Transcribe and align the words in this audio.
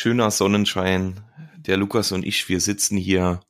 schöner 0.00 0.30
Sonnenschein. 0.30 1.20
Der 1.58 1.76
Lukas 1.76 2.10
und 2.10 2.24
ich, 2.24 2.48
wir 2.48 2.60
sitzen 2.60 2.96
hier 2.96 3.40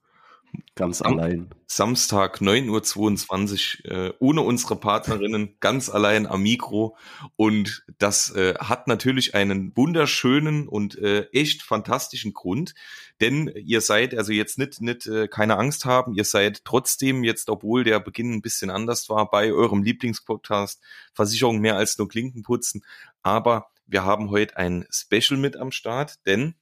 ganz 0.75 1.01
am 1.01 1.21
allein. 1.21 1.49
Samstag 1.69 2.41
9.22 2.41 3.85
Uhr 3.85 3.91
äh, 3.93 4.13
ohne 4.19 4.41
unsere 4.41 4.75
Partnerinnen, 4.75 5.55
ganz 5.61 5.89
allein 5.89 6.27
am 6.27 6.43
Mikro. 6.43 6.97
Und 7.37 7.85
das 7.99 8.35
äh, 8.35 8.55
hat 8.59 8.89
natürlich 8.89 9.37
einen 9.37 9.77
wunderschönen 9.77 10.67
und 10.67 10.99
äh, 10.99 11.29
echt 11.31 11.63
fantastischen 11.63 12.33
Grund. 12.33 12.75
Denn 13.21 13.47
ihr 13.55 13.81
seid, 13.81 14.17
also 14.17 14.33
jetzt 14.33 14.59
nicht, 14.59 14.81
nicht 14.81 15.07
äh, 15.07 15.29
keine 15.29 15.57
Angst 15.57 15.85
haben, 15.85 16.15
ihr 16.15 16.25
seid 16.25 16.65
trotzdem 16.65 17.23
jetzt, 17.23 17.49
obwohl 17.49 17.85
der 17.85 18.01
Beginn 18.01 18.33
ein 18.33 18.43
bisschen 18.43 18.71
anders 18.71 19.09
war, 19.09 19.31
bei 19.31 19.53
eurem 19.53 19.85
Lieblingspodcast 19.85 20.83
Versicherung 21.15 21.61
mehr 21.61 21.77
als 21.77 21.97
nur 21.97 22.09
Klinken 22.09 22.43
putzen. 22.43 22.83
Aber 23.23 23.69
wir 23.91 24.05
haben 24.05 24.31
heute 24.31 24.57
ein 24.57 24.87
Special 24.91 25.39
mit 25.39 25.57
am 25.57 25.73
Start, 25.73 26.25
denn 26.25 26.55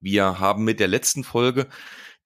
wir 0.00 0.38
haben 0.38 0.64
mit 0.64 0.80
der 0.80 0.88
letzten 0.88 1.24
Folge 1.24 1.66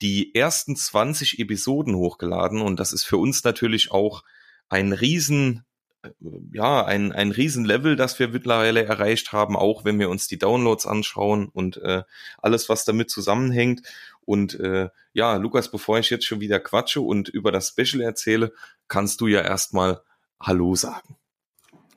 die 0.03 0.35
ersten 0.35 0.77
20 0.77 1.39
Episoden 1.39 1.95
hochgeladen 1.95 2.61
und 2.61 2.81
das 2.81 2.93
ist 2.93 3.05
für 3.05 3.17
uns 3.17 3.45
natürlich 3.45 3.93
auch 3.93 4.25
ein 4.69 4.93
riesen 4.93 5.65
äh, 6.03 6.11
ja, 6.53 6.85
ein, 6.85 7.13
ein 7.13 7.31
Riesenlevel, 7.31 7.95
das 7.95 8.19
wir 8.19 8.29
mittlerweile 8.29 8.85
erreicht 8.85 9.33
haben, 9.33 9.57
auch 9.57 9.85
wenn 9.85 9.99
wir 9.99 10.11
uns 10.11 10.27
die 10.27 10.39
Downloads 10.39 10.87
anschauen 10.87 11.49
und 11.49 11.77
äh, 11.79 12.03
alles, 12.39 12.69
was 12.69 12.85
damit 12.85 13.11
zusammenhängt. 13.11 13.83
Und 14.23 14.59
äh, 14.59 14.89
ja, 15.13 15.37
Lukas, 15.37 15.71
bevor 15.71 15.99
ich 15.99 16.11
jetzt 16.11 16.27
schon 16.27 16.41
wieder 16.41 16.59
quatsche 16.59 17.01
und 17.01 17.29
über 17.29 17.53
das 17.53 17.69
Special 17.69 18.03
erzähle, 18.03 18.53
kannst 18.89 19.21
du 19.21 19.29
ja 19.29 19.41
erstmal 19.41 20.03
Hallo 20.41 20.75
sagen. 20.75 21.17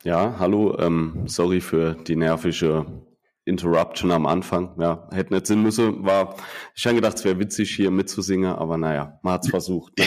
Ja, 0.02 0.36
hallo, 0.38 0.78
ähm, 0.78 1.24
sorry 1.26 1.60
für 1.60 1.92
die 1.94 2.16
nervige 2.16 2.86
Interruption 3.44 4.10
am 4.12 4.24
Anfang. 4.24 4.74
Ja, 4.80 5.06
hätte 5.12 5.34
nicht 5.34 5.46
Sinn 5.46 5.62
müssen. 5.62 6.06
War, 6.06 6.36
ich 6.74 6.86
habe 6.86 6.94
gedacht, 6.94 7.18
es 7.18 7.24
wäre 7.26 7.38
witzig, 7.38 7.76
hier 7.76 7.90
mitzusingen, 7.90 8.50
aber 8.54 8.78
naja, 8.78 9.18
man 9.20 9.34
hat's 9.34 9.50
versucht. 9.50 9.98
Ne? 9.98 10.06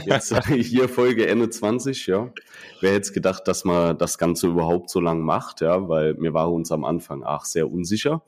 Jetzt 0.06 0.32
hier 0.46 0.88
Folge 0.88 1.26
Ende 1.26 1.50
20, 1.50 2.06
ja. 2.06 2.32
Wer 2.80 2.92
hätte 2.92 3.12
gedacht, 3.12 3.48
dass 3.48 3.64
man 3.64 3.98
das 3.98 4.16
Ganze 4.16 4.46
überhaupt 4.46 4.90
so 4.90 5.00
lang 5.00 5.22
macht, 5.22 5.60
ja, 5.60 5.88
weil 5.88 6.14
mir 6.14 6.32
war 6.34 6.52
uns 6.52 6.70
am 6.70 6.84
Anfang 6.84 7.24
auch 7.24 7.44
sehr 7.44 7.68
unsicher. 7.68 8.22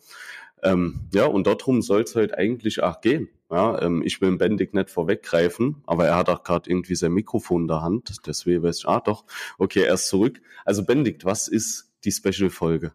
Ähm, 0.65 1.09
ja, 1.13 1.27
und 1.27 1.47
darum 1.47 1.81
soll 1.81 2.03
es 2.03 2.17
halt 2.17 2.37
eigentlich 2.37 2.83
auch 2.83 3.01
gehen. 3.01 3.29
Ja, 3.51 3.81
ähm, 3.83 4.03
ich 4.05 4.21
will 4.21 4.37
Bendig 4.37 4.75
nicht 4.75 4.91
vorweggreifen, 4.91 5.83
aber 5.87 6.07
er 6.07 6.17
hat 6.17 6.29
auch 6.29 6.43
gerade 6.43 6.69
irgendwie 6.69 6.95
sein 6.95 7.13
Mikrofon 7.13 7.63
in 7.63 7.69
der 7.69 7.83
Hand. 7.83 8.27
Deswegen 8.27 8.63
weiß 8.63 8.79
ich, 8.79 8.89
ah 8.89 9.01
doch, 9.01 9.25
okay, 9.59 9.83
er 9.83 9.95
ist 9.95 10.09
zurück. 10.09 10.41
Also 10.65 10.85
Bendigt, 10.85 11.25
was 11.25 11.49
ist 11.49 11.93
die 12.05 12.13
Special-Folge? 12.13 12.93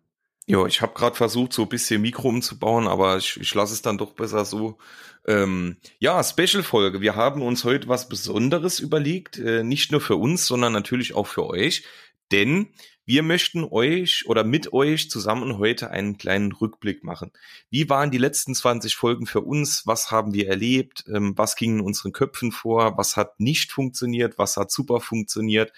Ja, 0.47 0.65
ich 0.65 0.81
habe 0.81 0.95
gerade 0.95 1.15
versucht, 1.15 1.53
so 1.53 1.61
ein 1.61 1.69
bisschen 1.69 2.01
Mikro 2.01 2.27
umzubauen, 2.29 2.87
aber 2.87 3.17
ich, 3.17 3.39
ich 3.39 3.53
lasse 3.53 3.71
es 3.73 3.83
dann 3.83 3.99
doch 3.99 4.13
besser 4.13 4.45
so. 4.45 4.79
Ähm, 5.27 5.77
ja, 5.99 6.23
Special-Folge. 6.23 7.01
Wir 7.01 7.15
haben 7.15 7.43
uns 7.43 7.63
heute 7.63 7.87
was 7.87 8.09
Besonderes 8.09 8.79
überlegt, 8.79 9.37
äh, 9.37 9.63
nicht 9.63 9.91
nur 9.91 10.01
für 10.01 10.15
uns, 10.15 10.47
sondern 10.47 10.73
natürlich 10.73 11.13
auch 11.13 11.27
für 11.27 11.45
euch. 11.45 11.85
Denn 12.31 12.69
wir 13.09 13.23
möchten 13.23 13.63
euch 13.63 14.25
oder 14.27 14.43
mit 14.43 14.71
euch 14.71 15.09
zusammen 15.09 15.57
heute 15.57 15.89
einen 15.89 16.19
kleinen 16.19 16.51
Rückblick 16.51 17.03
machen. 17.03 17.31
Wie 17.71 17.89
waren 17.89 18.11
die 18.11 18.19
letzten 18.19 18.53
20 18.53 18.95
Folgen 18.95 19.25
für 19.25 19.41
uns? 19.41 19.87
Was 19.87 20.11
haben 20.11 20.31
wir 20.35 20.47
erlebt? 20.47 21.05
Ähm, 21.11 21.33
was 21.35 21.55
ging 21.55 21.79
in 21.79 21.81
unseren 21.83 22.11
Köpfen 22.11 22.51
vor? 22.51 22.99
Was 22.99 23.17
hat 23.17 23.39
nicht 23.39 23.71
funktioniert? 23.71 24.37
Was 24.37 24.57
hat 24.57 24.69
super 24.69 24.99
funktioniert? 24.99 25.73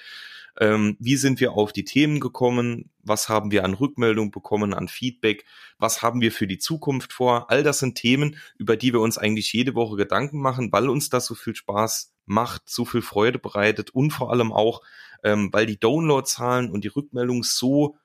Ähm, 0.59 0.97
wie 1.00 1.16
sind 1.16 1.40
wir 1.40 1.53
auf 1.53 1.72
die 1.72 1.86
Themen 1.86 2.20
gekommen? 2.20 2.90
Was 3.02 3.30
haben 3.30 3.50
wir 3.50 3.64
an 3.64 3.75
Rückmeldung 3.75 4.31
bekommen, 4.31 4.74
an 4.74 4.90
Feedback? 4.90 5.46
Was 5.78 6.02
haben 6.02 6.20
wir 6.20 6.34
für 6.34 6.47
die 6.47 6.59
Zukunft 6.59 7.14
vor? 7.14 7.50
All 7.50 7.64
das 7.64 7.80
sind 7.80 7.96
Themen, 7.96 8.36
über 8.58 8.75
die 8.75 8.91
wir 8.91 9.00
uns 9.00 9.18
eigentlich 9.18 9.53
jede 9.53 9.74
Woche 9.74 9.96
Gedanken 9.96 10.41
machen, 10.41 10.74
weil 10.74 10.90
uns 10.90 11.09
das 11.09 11.28
so 11.28 11.36
viel 11.36 11.56
Spaß 11.56 12.10
macht, 12.26 12.70
so 12.70 12.86
viel 12.86 13.02
Freude 13.02 13.40
bereitet 13.40 13.90
und 13.92 14.12
vor 14.12 14.32
allem 14.32 14.52
auch, 14.52 14.82
ähm, 15.24 15.50
weil 15.52 15.66
die 15.66 15.80
Downloadzahlen 15.80 16.72
und 16.72 16.84
die 16.84 16.90
Rückmeldung 16.90 17.44
so 17.44 17.98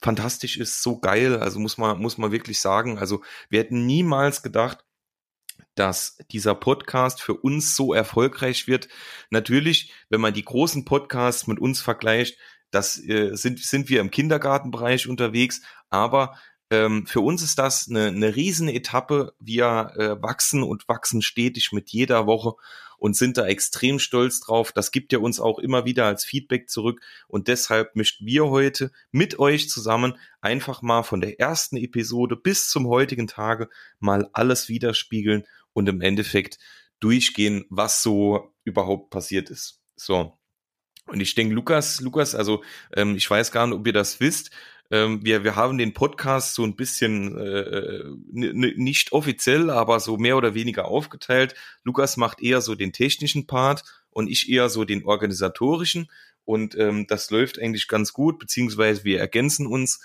fantastisch 0.00 0.56
ist, 0.58 0.82
so 0.82 0.98
geil. 0.98 1.38
Also 1.38 1.58
muss 1.58 1.78
man, 1.78 2.00
muss 2.00 2.18
man 2.18 2.32
wirklich 2.32 2.60
sagen. 2.60 2.98
Also 2.98 3.22
wir 3.48 3.60
hätten 3.60 3.86
niemals 3.86 4.42
gedacht, 4.42 4.84
dass 5.74 6.18
dieser 6.30 6.54
Podcast 6.54 7.20
für 7.22 7.34
uns 7.34 7.74
so 7.74 7.94
erfolgreich 7.94 8.66
wird. 8.68 8.88
Natürlich, 9.30 9.92
wenn 10.08 10.20
man 10.20 10.34
die 10.34 10.44
großen 10.44 10.84
Podcasts 10.84 11.46
mit 11.46 11.58
uns 11.58 11.80
vergleicht, 11.80 12.38
das 12.70 12.98
äh, 12.98 13.34
sind, 13.34 13.60
sind 13.60 13.88
wir 13.88 14.00
im 14.00 14.10
Kindergartenbereich 14.10 15.08
unterwegs, 15.08 15.62
aber 15.90 16.38
ähm, 16.70 17.06
für 17.06 17.20
uns 17.20 17.42
ist 17.42 17.58
das 17.58 17.88
eine, 17.88 18.06
eine 18.06 18.36
riesen 18.36 18.68
Etappe. 18.68 19.34
Wir 19.38 19.92
äh, 19.96 20.22
wachsen 20.22 20.62
und 20.62 20.88
wachsen 20.88 21.22
stetig 21.22 21.72
mit 21.72 21.90
jeder 21.90 22.26
Woche 22.26 22.54
und 22.98 23.16
sind 23.16 23.36
da 23.36 23.46
extrem 23.46 23.98
stolz 23.98 24.40
drauf. 24.40 24.72
Das 24.72 24.90
gibt 24.90 25.12
ja 25.12 25.18
uns 25.18 25.40
auch 25.40 25.58
immer 25.58 25.84
wieder 25.84 26.06
als 26.06 26.24
Feedback 26.24 26.70
zurück 26.70 27.02
und 27.28 27.48
deshalb 27.48 27.96
möchten 27.96 28.24
wir 28.26 28.46
heute 28.46 28.92
mit 29.10 29.38
euch 29.38 29.68
zusammen 29.68 30.16
einfach 30.40 30.80
mal 30.80 31.02
von 31.02 31.20
der 31.20 31.38
ersten 31.38 31.76
Episode 31.76 32.36
bis 32.36 32.70
zum 32.70 32.88
heutigen 32.88 33.26
Tage 33.26 33.68
mal 33.98 34.30
alles 34.32 34.68
widerspiegeln 34.68 35.44
und 35.74 35.88
im 35.88 36.00
Endeffekt 36.00 36.58
durchgehen, 37.00 37.66
was 37.68 38.02
so 38.02 38.54
überhaupt 38.64 39.10
passiert 39.10 39.50
ist. 39.50 39.82
So. 39.96 40.38
Und 41.06 41.20
ich 41.20 41.34
denke, 41.34 41.54
Lukas, 41.54 42.00
Lukas, 42.00 42.34
also 42.34 42.64
ähm, 42.96 43.14
ich 43.16 43.28
weiß 43.28 43.52
gar 43.52 43.66
nicht, 43.66 43.76
ob 43.76 43.86
ihr 43.86 43.92
das 43.92 44.20
wisst, 44.20 44.50
ähm, 44.90 45.24
wir, 45.24 45.44
wir 45.44 45.56
haben 45.56 45.78
den 45.78 45.94
Podcast 45.94 46.54
so 46.54 46.62
ein 46.64 46.76
bisschen 46.76 47.36
äh, 47.38 48.04
nicht 48.30 49.12
offiziell, 49.12 49.70
aber 49.70 50.00
so 50.00 50.16
mehr 50.16 50.36
oder 50.36 50.54
weniger 50.54 50.86
aufgeteilt. 50.86 51.54
Lukas 51.82 52.16
macht 52.16 52.42
eher 52.42 52.60
so 52.60 52.74
den 52.74 52.92
technischen 52.92 53.46
Part 53.46 53.82
und 54.10 54.28
ich 54.28 54.50
eher 54.50 54.68
so 54.68 54.84
den 54.84 55.04
organisatorischen. 55.04 56.10
Und 56.44 56.76
ähm, 56.76 57.06
das 57.06 57.30
läuft 57.30 57.58
eigentlich 57.58 57.88
ganz 57.88 58.12
gut, 58.12 58.38
beziehungsweise 58.38 59.04
wir 59.04 59.18
ergänzen 59.18 59.66
uns, 59.66 60.00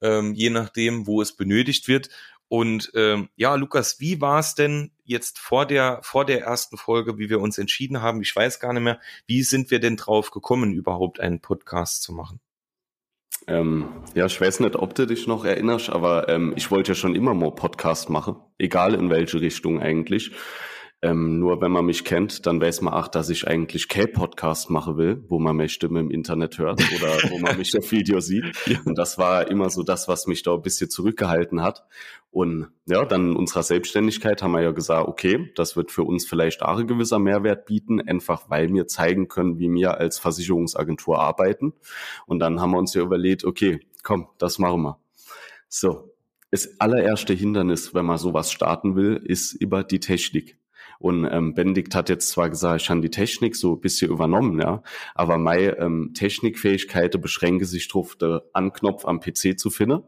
ähm, 0.00 0.34
je 0.34 0.50
nachdem, 0.50 1.06
wo 1.06 1.20
es 1.20 1.36
benötigt 1.36 1.88
wird. 1.88 2.08
Und 2.48 2.90
ähm, 2.94 3.28
ja, 3.36 3.54
Lukas, 3.54 4.00
wie 4.00 4.20
war 4.20 4.40
es 4.40 4.54
denn 4.54 4.90
jetzt 5.04 5.38
vor 5.38 5.66
der 5.66 6.00
vor 6.02 6.24
der 6.24 6.42
ersten 6.42 6.76
Folge, 6.76 7.18
wie 7.18 7.30
wir 7.30 7.40
uns 7.40 7.58
entschieden 7.58 8.02
haben? 8.02 8.22
Ich 8.22 8.34
weiß 8.34 8.58
gar 8.58 8.72
nicht 8.72 8.82
mehr. 8.82 9.00
Wie 9.26 9.42
sind 9.42 9.70
wir 9.70 9.78
denn 9.78 9.96
drauf 9.96 10.30
gekommen, 10.30 10.72
überhaupt 10.72 11.20
einen 11.20 11.40
Podcast 11.40 12.02
zu 12.02 12.12
machen? 12.12 12.40
Ähm, 13.46 13.88
ja, 14.14 14.26
ich 14.26 14.40
weiß 14.40 14.60
nicht, 14.60 14.76
ob 14.76 14.94
du 14.94 15.06
dich 15.06 15.26
noch 15.26 15.44
erinnerst, 15.44 15.90
aber 15.90 16.28
ähm, 16.28 16.52
ich 16.56 16.70
wollte 16.70 16.92
ja 16.92 16.94
schon 16.94 17.14
immer 17.14 17.34
mal 17.34 17.52
Podcast 17.52 18.10
machen, 18.10 18.36
egal 18.58 18.94
in 18.94 19.10
welche 19.10 19.40
Richtung 19.40 19.80
eigentlich. 19.80 20.32
Ähm, 21.02 21.38
nur 21.38 21.62
wenn 21.62 21.72
man 21.72 21.86
mich 21.86 22.04
kennt, 22.04 22.44
dann 22.44 22.60
weiß 22.60 22.82
man 22.82 22.92
auch, 22.92 23.08
dass 23.08 23.30
ich 23.30 23.48
eigentlich 23.48 23.88
K-Podcast 23.88 24.68
machen 24.68 24.98
will, 24.98 25.24
wo 25.28 25.38
man 25.38 25.56
meine 25.56 25.70
Stimme 25.70 26.00
im 26.00 26.10
Internet 26.10 26.58
hört 26.58 26.80
oder 26.96 27.30
wo 27.30 27.38
man 27.38 27.56
mich 27.56 27.76
auf 27.78 27.90
Video 27.90 28.20
sieht. 28.20 28.44
Und 28.84 28.98
das 28.98 29.16
war 29.16 29.50
immer 29.50 29.70
so 29.70 29.82
das, 29.82 30.08
was 30.08 30.26
mich 30.26 30.42
da 30.42 30.52
ein 30.52 30.62
bisschen 30.62 30.90
zurückgehalten 30.90 31.62
hat. 31.62 31.86
Und 32.30 32.68
ja, 32.86 33.04
dann 33.06 33.30
in 33.30 33.36
unserer 33.36 33.62
Selbstständigkeit 33.62 34.42
haben 34.42 34.52
wir 34.52 34.60
ja 34.60 34.72
gesagt, 34.72 35.08
okay, 35.08 35.50
das 35.56 35.74
wird 35.74 35.90
für 35.90 36.04
uns 36.04 36.26
vielleicht 36.26 36.62
auch 36.62 36.78
ein 36.78 36.86
gewisser 36.86 37.18
Mehrwert 37.18 37.64
bieten, 37.64 38.00
einfach 38.00 38.50
weil 38.50 38.72
wir 38.72 38.86
zeigen 38.86 39.28
können, 39.28 39.58
wie 39.58 39.72
wir 39.72 39.98
als 39.98 40.18
Versicherungsagentur 40.18 41.18
arbeiten. 41.18 41.72
Und 42.26 42.40
dann 42.40 42.60
haben 42.60 42.72
wir 42.72 42.78
uns 42.78 42.92
ja 42.92 43.02
überlegt, 43.02 43.44
okay, 43.44 43.80
komm, 44.02 44.28
das 44.38 44.58
machen 44.58 44.82
wir. 44.82 44.98
So, 45.68 46.12
das 46.50 46.78
allererste 46.78 47.32
Hindernis, 47.32 47.94
wenn 47.94 48.04
man 48.04 48.18
sowas 48.18 48.52
starten 48.52 48.96
will, 48.96 49.20
ist 49.24 49.52
über 49.52 49.82
die 49.82 50.00
Technik. 50.00 50.59
Und 51.00 51.24
ähm, 51.24 51.54
Benedikt 51.54 51.94
hat 51.94 52.10
jetzt 52.10 52.28
zwar 52.28 52.50
gesagt, 52.50 52.82
ich 52.82 52.90
habe 52.90 53.00
die 53.00 53.10
Technik 53.10 53.56
so 53.56 53.72
ein 53.72 53.80
bisschen 53.80 54.10
übernommen, 54.10 54.60
ja, 54.60 54.82
aber 55.14 55.38
meine 55.38 55.78
ähm, 55.78 56.12
Technikfähigkeiten 56.12 57.22
beschränken 57.22 57.64
sich 57.64 57.88
darauf, 57.88 58.16
den 58.16 58.40
Anknopf 58.52 59.06
am 59.06 59.18
PC 59.18 59.58
zu 59.58 59.70
finden 59.70 60.02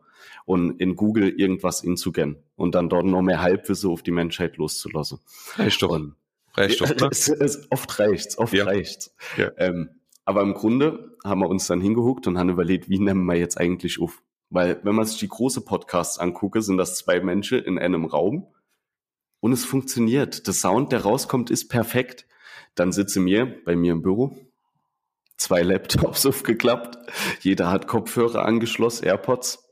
und 0.44 0.78
in 0.82 0.94
Google 0.94 1.30
irgendwas 1.30 1.82
inzugehen 1.82 2.36
und 2.56 2.74
dann 2.74 2.90
dort 2.90 3.06
noch 3.06 3.22
mehr 3.22 3.40
Halbwissen 3.40 3.90
auf 3.90 4.02
die 4.02 4.10
Menschheit 4.10 4.58
loszulassen. 4.58 5.20
Reicht 5.56 5.80
doch. 5.80 5.88
Und, 5.88 6.14
reicht 6.52 6.82
doch. 6.82 6.88
Ne? 6.90 7.08
Es, 7.10 7.26
es, 7.28 7.70
oft 7.70 7.98
reicht's, 7.98 8.36
oft 8.36 8.52
ja. 8.52 8.64
reicht's. 8.64 9.14
Ja. 9.38 9.50
Ähm, 9.56 9.88
aber 10.26 10.42
im 10.42 10.52
Grunde 10.52 11.16
haben 11.24 11.40
wir 11.40 11.48
uns 11.48 11.66
dann 11.68 11.80
hingehuckt 11.80 12.26
und 12.26 12.36
haben 12.36 12.50
überlegt, 12.50 12.90
wie 12.90 12.98
nennen 12.98 13.24
wir 13.24 13.36
jetzt 13.36 13.58
eigentlich 13.58 13.98
auf? 13.98 14.22
Weil 14.50 14.78
wenn 14.82 14.94
man 14.94 15.06
sich 15.06 15.18
die 15.18 15.28
große 15.28 15.62
Podcasts 15.62 16.18
angucke, 16.18 16.60
sind 16.60 16.76
das 16.76 16.98
zwei 16.98 17.20
Menschen 17.20 17.60
in 17.60 17.78
einem 17.78 18.04
Raum 18.04 18.46
und 19.42 19.52
es 19.52 19.64
funktioniert. 19.64 20.46
Der 20.46 20.54
Sound, 20.54 20.92
der 20.92 21.02
rauskommt, 21.02 21.50
ist 21.50 21.68
perfekt. 21.68 22.26
Dann 22.76 22.92
sitze 22.92 23.18
mir 23.18 23.60
bei 23.64 23.74
mir 23.74 23.92
im 23.92 24.00
Büro, 24.00 24.36
zwei 25.36 25.62
Laptops 25.62 26.24
aufgeklappt, 26.26 26.96
jeder 27.40 27.70
hat 27.70 27.88
Kopfhörer 27.88 28.46
angeschlossen, 28.46 29.04
AirPods. 29.04 29.68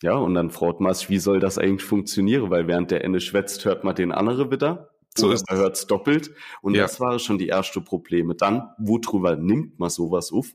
Ja, 0.00 0.14
und 0.14 0.34
dann 0.34 0.50
fragt 0.50 0.80
man 0.80 0.94
sich, 0.94 1.10
wie 1.10 1.18
soll 1.18 1.38
das 1.38 1.58
eigentlich 1.58 1.84
funktionieren? 1.84 2.50
Weil 2.50 2.66
während 2.66 2.90
der 2.90 3.04
Ende 3.04 3.20
schwätzt, 3.20 3.64
hört 3.66 3.84
man 3.84 3.94
den 3.94 4.10
anderen 4.10 4.50
wieder. 4.50 4.90
So 5.14 5.32
ist 5.32 5.48
man 5.50 5.58
hört's 5.58 5.86
doppelt. 5.86 6.30
Und 6.62 6.74
ja. 6.74 6.82
das 6.82 6.98
waren 6.98 7.18
schon 7.18 7.36
die 7.36 7.48
ersten 7.48 7.84
Probleme. 7.84 8.36
Dann, 8.36 8.70
worüber 8.78 9.36
nimmt 9.36 9.78
man 9.78 9.90
sowas 9.90 10.32
auf? 10.32 10.54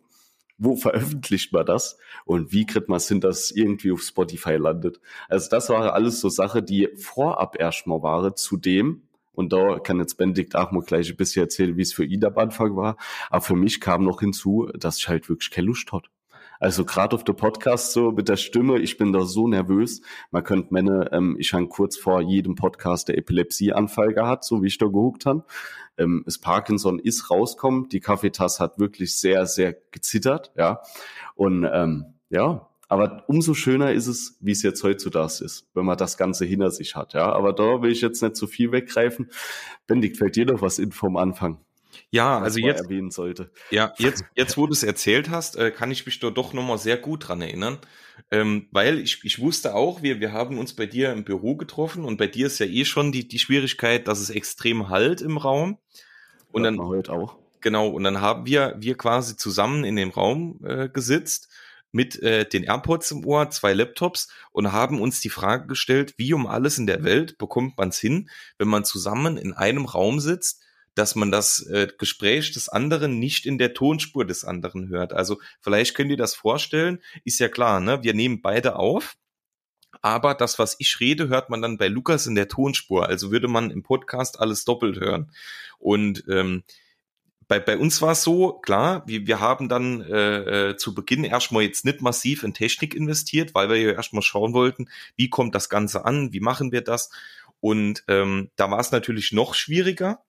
Wo 0.58 0.76
veröffentlicht 0.76 1.52
man 1.54 1.66
das 1.66 1.98
und 2.26 2.52
wie 2.52 2.66
kriegt 2.66 2.90
man 2.90 2.98
es 2.98 3.08
hin, 3.08 3.22
dass 3.22 3.46
es 3.46 3.52
irgendwie 3.52 3.92
auf 3.92 4.02
Spotify 4.02 4.56
landet. 4.56 5.00
Also 5.30 5.50
das 5.50 5.70
war 5.70 5.94
alles 5.94 6.20
so 6.20 6.30
Sache, 6.30 6.64
die 6.64 6.90
vorab 6.96 7.60
erstmal 7.60 8.02
waren 8.02 8.36
zu 8.36 8.58
dem, 8.58 9.04
und 9.36 9.52
da 9.52 9.80
kann 9.80 9.98
jetzt 9.98 10.16
Benedikt 10.16 10.56
auch 10.56 10.72
mal 10.72 10.84
gleich 10.84 11.10
ein 11.10 11.18
bisschen 11.18 11.44
erzählen, 11.44 11.76
wie 11.76 11.82
es 11.82 11.94
für 11.94 12.06
ihn 12.06 12.24
am 12.24 12.38
Anfang 12.38 12.76
war. 12.76 12.98
Aber 13.30 13.42
für 13.42 13.56
mich 13.56 13.82
kam 13.82 14.04
noch 14.04 14.20
hinzu, 14.20 14.70
dass 14.76 15.00
ich 15.00 15.08
halt 15.08 15.28
wirklich 15.28 15.50
keine 15.50 15.68
Lust 15.68 15.92
hatte. 15.92 16.10
Also 16.60 16.86
gerade 16.86 17.14
auf 17.14 17.26
der 17.26 17.34
Podcast 17.34 17.92
so 17.92 18.12
mit 18.12 18.30
der 18.30 18.38
Stimme, 18.38 18.80
ich 18.80 18.98
bin 18.98 19.12
da 19.12 19.26
so 19.26 19.50
nervös. 19.50 20.02
Man 20.32 20.44
könnte 20.44 20.70
meine, 20.72 21.10
ähm, 21.12 21.36
ich 21.38 21.54
habe 21.54 21.68
kurz 21.68 21.98
vor 21.98 22.22
jedem 22.22 22.56
Podcast 22.56 23.10
der 23.10 23.18
Epilepsieanfall 23.18 24.14
gehabt, 24.14 24.46
so 24.46 24.64
wie 24.64 24.68
ich 24.68 24.78
da 24.78 24.86
gehuckt 24.86 25.26
habe. 25.26 25.44
Ähm, 25.98 26.24
das 26.26 26.38
Parkinson 26.38 27.00
ist 27.00 27.30
rauskommen. 27.30 27.90
Die 27.90 28.00
Kaffeetasse 28.00 28.64
hat 28.64 28.80
wirklich 28.80 29.16
sehr, 29.16 29.46
sehr 29.46 29.76
gezittert, 29.92 30.52
ja. 30.56 30.82
Und 31.36 31.68
ähm, 31.72 32.14
ja, 32.30 32.68
aber 32.88 33.24
umso 33.28 33.54
schöner 33.54 33.92
ist 33.92 34.08
es, 34.08 34.38
wie 34.40 34.52
es 34.52 34.62
jetzt 34.62 34.84
heutzutage 34.84 35.44
ist, 35.44 35.68
wenn 35.74 35.86
man 35.86 35.98
das 35.98 36.18
Ganze 36.18 36.46
hinter 36.46 36.70
sich 36.70 36.96
hat. 36.96 37.14
Ja, 37.14 37.32
aber 37.32 37.54
da 37.54 37.82
will 37.82 37.92
ich 37.92 38.02
jetzt 38.02 38.22
nicht 38.22 38.36
zu 38.36 38.46
viel 38.46 38.72
weggreifen. 38.72 39.32
Bendig, 39.88 40.18
fällt 40.18 40.36
dir 40.36 40.46
noch 40.46 40.62
was 40.62 40.80
in 40.80 40.92
vom 40.92 41.18
Anfang? 41.18 41.60
Ja, 42.12 42.40
also 42.40 42.60
jetzt 42.60 42.82
erwähnen 42.82 43.12
sollte. 43.12 43.52
Ja, 43.72 43.94
jetzt, 43.98 44.24
jetzt 44.36 44.58
wo 44.58 44.68
du 44.68 44.74
es 44.74 44.84
erzählt 44.84 45.30
hast, 45.30 45.56
äh, 45.56 45.72
kann 45.72 45.92
ich 45.92 46.06
mich 46.06 46.20
da 46.20 46.30
doch 46.30 46.54
nochmal 46.54 46.78
sehr 46.78 46.98
gut 46.98 47.28
dran 47.28 47.42
erinnern, 47.42 47.80
ähm, 48.32 48.68
weil 48.72 49.00
ich, 49.00 49.24
ich 49.24 49.40
wusste 49.40 49.76
auch, 49.76 50.02
wir, 50.02 50.20
wir 50.20 50.32
haben 50.32 50.58
uns 50.58 50.74
bei 50.74 50.86
dir 50.86 51.12
im 51.12 51.24
Büro 51.24 51.56
getroffen 51.56 52.06
und 52.06 52.18
bei 52.18 52.28
dir 52.28 52.48
ist 52.48 52.60
ja 52.60 52.66
eh 52.66 52.86
schon 52.86 53.12
die, 53.12 53.28
die 53.28 53.40
Schwierigkeit, 53.40 54.08
dass 54.08 54.20
es 54.20 54.30
extrem 54.30 54.90
halt 54.90 55.22
im 55.22 55.38
Raum. 55.38 55.78
Und 56.52 56.64
dann 56.64 56.80
heute 56.80 57.14
auch. 57.14 57.38
Genau, 57.62 57.88
und 57.88 58.04
dann 58.04 58.20
haben 58.20 58.46
wir, 58.46 58.76
wir 58.78 58.98
quasi 58.98 59.38
zusammen 59.38 59.86
in 59.86 59.96
dem 59.96 60.10
Raum 60.10 60.60
äh, 60.66 60.90
gesitzt 60.90 61.50
mit 61.94 62.22
äh, 62.22 62.46
den 62.46 62.64
AirPods 62.64 63.12
im 63.12 63.26
Ohr, 63.26 63.50
zwei 63.52 63.74
Laptops 63.74 64.28
und 64.52 64.74
haben 64.74 65.00
uns 65.00 65.22
die 65.22 65.30
Frage 65.30 65.68
gestellt, 65.68 66.16
wie 66.18 66.34
um 66.34 66.48
alles 66.48 66.78
in 66.78 66.88
der 66.88 67.04
Welt 67.04 67.38
bekommt 67.38 67.78
man 67.78 67.90
es 67.90 68.00
hin, 68.00 68.30
wenn 68.58 68.68
man 68.68 68.84
zusammen 68.84 69.38
in 69.38 69.54
einem 69.54 69.86
Raum 69.86 70.20
sitzt, 70.20 70.63
dass 70.96 71.16
man 71.16 71.32
das 71.32 71.66
äh, 71.68 71.88
Gespräch 71.98 72.52
des 72.52 72.70
anderen 72.70 73.20
nicht 73.20 73.46
in 73.46 73.58
der 73.58 73.74
Tonspur 73.74 74.26
des 74.26 74.46
anderen 74.46 74.90
hört. 74.90 75.14
Also 75.14 75.40
vielleicht 75.62 75.96
könnt 75.96 76.12
ihr 76.12 76.18
das 76.18 76.36
vorstellen, 76.36 77.00
ist 77.24 77.40
ja 77.40 77.50
klar, 77.50 77.80
ne? 77.80 78.04
Wir 78.04 78.14
nehmen 78.14 78.42
beide 78.42 78.76
auf, 78.76 79.16
aber 80.02 80.34
das, 80.36 80.60
was 80.60 80.76
ich 80.80 81.00
rede, 81.00 81.30
hört 81.30 81.50
man 81.50 81.62
dann 81.62 81.78
bei 81.78 81.88
Lukas 81.88 82.28
in 82.28 82.36
der 82.36 82.48
Tonspur. 82.48 83.08
Also 83.08 83.32
würde 83.32 83.48
man 83.48 83.72
im 83.72 83.84
Podcast 83.84 84.40
alles 84.40 84.66
doppelt 84.66 85.00
hören. 85.00 85.32
Und 85.80 86.26
ähm, 86.28 86.64
bei, 87.48 87.60
bei 87.60 87.78
uns 87.78 88.02
war 88.02 88.14
es 88.14 88.24
so, 88.24 88.54
klar, 88.54 89.04
wir, 89.06 89.28
wir 89.28 89.40
haben 89.40 89.70
dann 89.70 90.02
äh, 90.02 90.70
äh, 90.70 90.78
zu 90.78 90.94
Beginn 90.96 91.24
erstmal 91.24 91.64
jetzt 91.64 91.86
nicht 91.86 92.02
massiv 92.02 92.44
in 92.44 92.54
Technik 92.54 92.96
investiert, 92.96 93.54
weil 93.54 93.70
wir 93.70 93.78
ja 93.78 93.92
erstmal 93.92 94.24
schauen 94.24 94.54
wollten, 94.54 94.90
wie 95.16 95.30
kommt 95.30 95.56
das 95.56 95.70
Ganze 95.70 96.06
an, 96.06 96.34
wie 96.34 96.40
machen 96.40 96.72
wir 96.72 96.82
das. 96.82 97.10
Und 97.60 98.04
ähm, 98.08 98.50
da 98.56 98.70
war 98.72 98.80
es 98.80 98.92
natürlich 98.92 99.32
noch 99.32 99.54
schwieriger. 99.54 100.24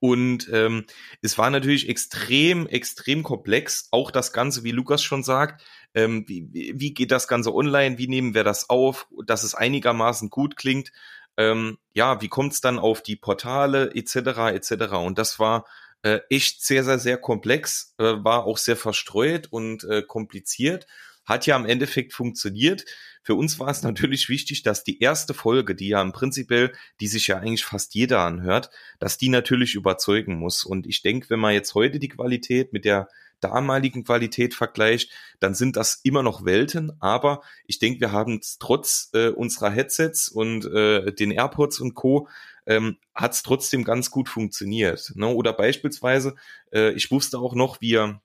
Und 0.00 0.48
ähm, 0.52 0.84
es 1.22 1.38
war 1.38 1.50
natürlich 1.50 1.88
extrem, 1.88 2.66
extrem 2.66 3.22
komplex. 3.22 3.88
Auch 3.90 4.10
das 4.10 4.32
Ganze, 4.32 4.64
wie 4.64 4.70
Lukas 4.70 5.02
schon 5.02 5.22
sagt, 5.22 5.64
ähm, 5.94 6.24
wie, 6.26 6.72
wie 6.74 6.94
geht 6.94 7.10
das 7.10 7.28
Ganze 7.28 7.54
online, 7.54 7.98
wie 7.98 8.08
nehmen 8.08 8.34
wir 8.34 8.44
das 8.44 8.68
auf, 8.70 9.06
dass 9.26 9.42
es 9.44 9.54
einigermaßen 9.54 10.30
gut 10.30 10.56
klingt. 10.56 10.92
Ähm, 11.36 11.78
ja, 11.92 12.20
wie 12.20 12.28
kommt 12.28 12.52
es 12.52 12.60
dann 12.60 12.78
auf 12.78 13.02
die 13.02 13.16
Portale 13.16 13.94
etc. 13.94 14.54
etc. 14.54 14.94
Und 14.94 15.18
das 15.18 15.38
war 15.38 15.66
äh, 16.02 16.20
echt 16.28 16.62
sehr, 16.62 16.84
sehr, 16.84 16.98
sehr 16.98 17.16
komplex, 17.16 17.94
äh, 17.98 18.04
war 18.04 18.44
auch 18.44 18.58
sehr 18.58 18.76
verstreut 18.76 19.48
und 19.50 19.84
äh, 19.84 20.02
kompliziert. 20.02 20.86
Hat 21.24 21.46
ja 21.46 21.56
im 21.56 21.66
Endeffekt 21.66 22.12
funktioniert. 22.12 22.84
Für 23.22 23.34
uns 23.34 23.58
war 23.58 23.68
es 23.68 23.82
natürlich 23.82 24.28
wichtig, 24.28 24.62
dass 24.62 24.84
die 24.84 25.00
erste 25.00 25.32
Folge, 25.32 25.74
die 25.74 25.88
ja 25.88 26.02
im 26.02 26.12
Prinzip, 26.12 26.52
die 27.00 27.06
sich 27.06 27.26
ja 27.26 27.38
eigentlich 27.38 27.64
fast 27.64 27.94
jeder 27.94 28.20
anhört, 28.20 28.70
dass 28.98 29.16
die 29.16 29.30
natürlich 29.30 29.74
überzeugen 29.74 30.36
muss. 30.38 30.64
Und 30.64 30.86
ich 30.86 31.02
denke, 31.02 31.30
wenn 31.30 31.40
man 31.40 31.54
jetzt 31.54 31.74
heute 31.74 31.98
die 31.98 32.08
Qualität 32.08 32.72
mit 32.72 32.84
der 32.84 33.08
damaligen 33.40 34.04
Qualität 34.04 34.54
vergleicht, 34.54 35.10
dann 35.40 35.54
sind 35.54 35.76
das 35.76 36.00
immer 36.02 36.22
noch 36.22 36.44
Welten. 36.44 36.92
Aber 37.00 37.42
ich 37.66 37.78
denke, 37.78 38.00
wir 38.00 38.12
haben 38.12 38.38
es 38.40 38.58
trotz 38.58 39.10
äh, 39.12 39.28
unserer 39.28 39.70
Headsets 39.70 40.28
und 40.28 40.64
äh, 40.66 41.12
den 41.12 41.30
AirPods 41.30 41.80
und 41.80 41.94
Co 41.94 42.28
ähm, 42.66 42.96
hat 43.14 43.32
es 43.32 43.42
trotzdem 43.42 43.84
ganz 43.84 44.10
gut 44.10 44.28
funktioniert. 44.28 45.12
Ne? 45.14 45.28
Oder 45.28 45.52
beispielsweise, 45.52 46.34
äh, 46.72 46.92
ich 46.92 47.10
wusste 47.10 47.38
auch 47.38 47.54
noch, 47.54 47.80
wir 47.80 48.20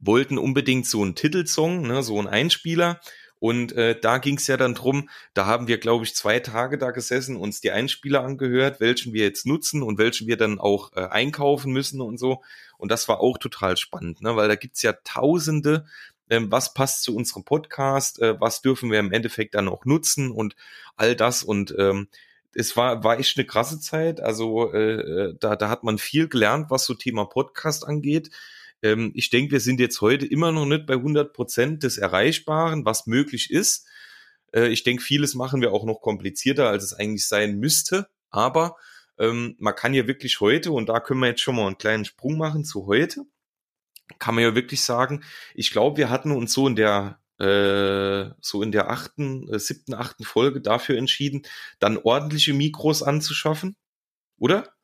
wollten 0.00 0.38
unbedingt 0.38 0.86
so 0.86 1.02
einen 1.02 1.14
Titelsong, 1.14 1.82
ne, 1.82 2.02
so 2.02 2.18
einen 2.18 2.28
Einspieler. 2.28 3.00
Und 3.38 3.72
äh, 3.72 3.98
da 4.00 4.16
ging 4.18 4.38
es 4.38 4.46
ja 4.46 4.56
dann 4.56 4.74
drum, 4.74 5.10
da 5.34 5.44
haben 5.44 5.68
wir, 5.68 5.78
glaube 5.78 6.04
ich, 6.04 6.14
zwei 6.14 6.40
Tage 6.40 6.78
da 6.78 6.90
gesessen, 6.90 7.36
uns 7.36 7.60
die 7.60 7.70
Einspieler 7.70 8.24
angehört, 8.24 8.80
welchen 8.80 9.12
wir 9.12 9.24
jetzt 9.24 9.44
nutzen 9.44 9.82
und 9.82 9.98
welchen 9.98 10.26
wir 10.26 10.38
dann 10.38 10.58
auch 10.58 10.96
äh, 10.96 11.00
einkaufen 11.00 11.70
müssen 11.70 12.00
und 12.00 12.18
so. 12.18 12.42
Und 12.78 12.90
das 12.90 13.08
war 13.08 13.20
auch 13.20 13.36
total 13.36 13.76
spannend, 13.76 14.22
ne? 14.22 14.36
weil 14.36 14.48
da 14.48 14.54
gibt's 14.54 14.82
ja 14.82 14.94
tausende, 15.04 15.84
ähm, 16.30 16.50
was 16.50 16.72
passt 16.72 17.02
zu 17.02 17.14
unserem 17.14 17.44
Podcast, 17.44 18.20
äh, 18.20 18.40
was 18.40 18.62
dürfen 18.62 18.90
wir 18.90 18.98
im 18.98 19.12
Endeffekt 19.12 19.54
dann 19.54 19.68
auch 19.68 19.84
nutzen 19.84 20.30
und 20.30 20.56
all 20.96 21.14
das. 21.14 21.42
Und 21.42 21.74
ähm, 21.78 22.08
es 22.54 22.76
war, 22.76 23.04
war 23.04 23.18
echt 23.18 23.36
eine 23.36 23.46
krasse 23.46 23.78
Zeit. 23.80 24.20
Also 24.20 24.72
äh, 24.72 24.94
äh, 24.94 25.36
da, 25.38 25.56
da 25.56 25.68
hat 25.68 25.84
man 25.84 25.98
viel 25.98 26.28
gelernt, 26.28 26.70
was 26.70 26.86
so 26.86 26.94
Thema 26.94 27.26
Podcast 27.26 27.86
angeht. 27.86 28.30
Ähm, 28.82 29.12
ich 29.14 29.30
denke, 29.30 29.52
wir 29.52 29.60
sind 29.60 29.80
jetzt 29.80 30.00
heute 30.00 30.26
immer 30.26 30.52
noch 30.52 30.66
nicht 30.66 30.86
bei 30.86 30.94
100 30.94 31.32
Prozent 31.32 31.82
des 31.82 31.98
Erreichbaren, 31.98 32.84
was 32.84 33.06
möglich 33.06 33.50
ist. 33.50 33.86
Äh, 34.52 34.68
ich 34.68 34.84
denke, 34.84 35.02
vieles 35.02 35.34
machen 35.34 35.60
wir 35.60 35.72
auch 35.72 35.84
noch 35.84 36.00
komplizierter, 36.00 36.68
als 36.68 36.84
es 36.84 36.92
eigentlich 36.94 37.26
sein 37.28 37.58
müsste. 37.58 38.08
Aber 38.30 38.76
ähm, 39.18 39.56
man 39.58 39.74
kann 39.74 39.94
ja 39.94 40.06
wirklich 40.06 40.40
heute, 40.40 40.72
und 40.72 40.88
da 40.88 41.00
können 41.00 41.20
wir 41.20 41.28
jetzt 41.28 41.40
schon 41.42 41.56
mal 41.56 41.66
einen 41.66 41.78
kleinen 41.78 42.04
Sprung 42.04 42.36
machen 42.38 42.64
zu 42.64 42.86
heute, 42.86 43.24
kann 44.18 44.34
man 44.34 44.44
ja 44.44 44.54
wirklich 44.54 44.82
sagen, 44.82 45.24
ich 45.54 45.70
glaube, 45.70 45.96
wir 45.96 46.10
hatten 46.10 46.30
uns 46.30 46.52
so 46.52 46.68
in 46.68 46.76
der 46.76 47.20
äh, 47.38 48.30
so 48.40 48.62
in 48.62 48.72
der 48.72 48.90
achten, 48.90 49.48
äh, 49.52 49.58
siebten, 49.58 49.94
achten 49.94 50.24
Folge 50.24 50.60
dafür 50.62 50.96
entschieden, 50.96 51.42
dann 51.78 51.98
ordentliche 51.98 52.54
Mikros 52.54 53.02
anzuschaffen, 53.02 53.76
oder? 54.38 54.75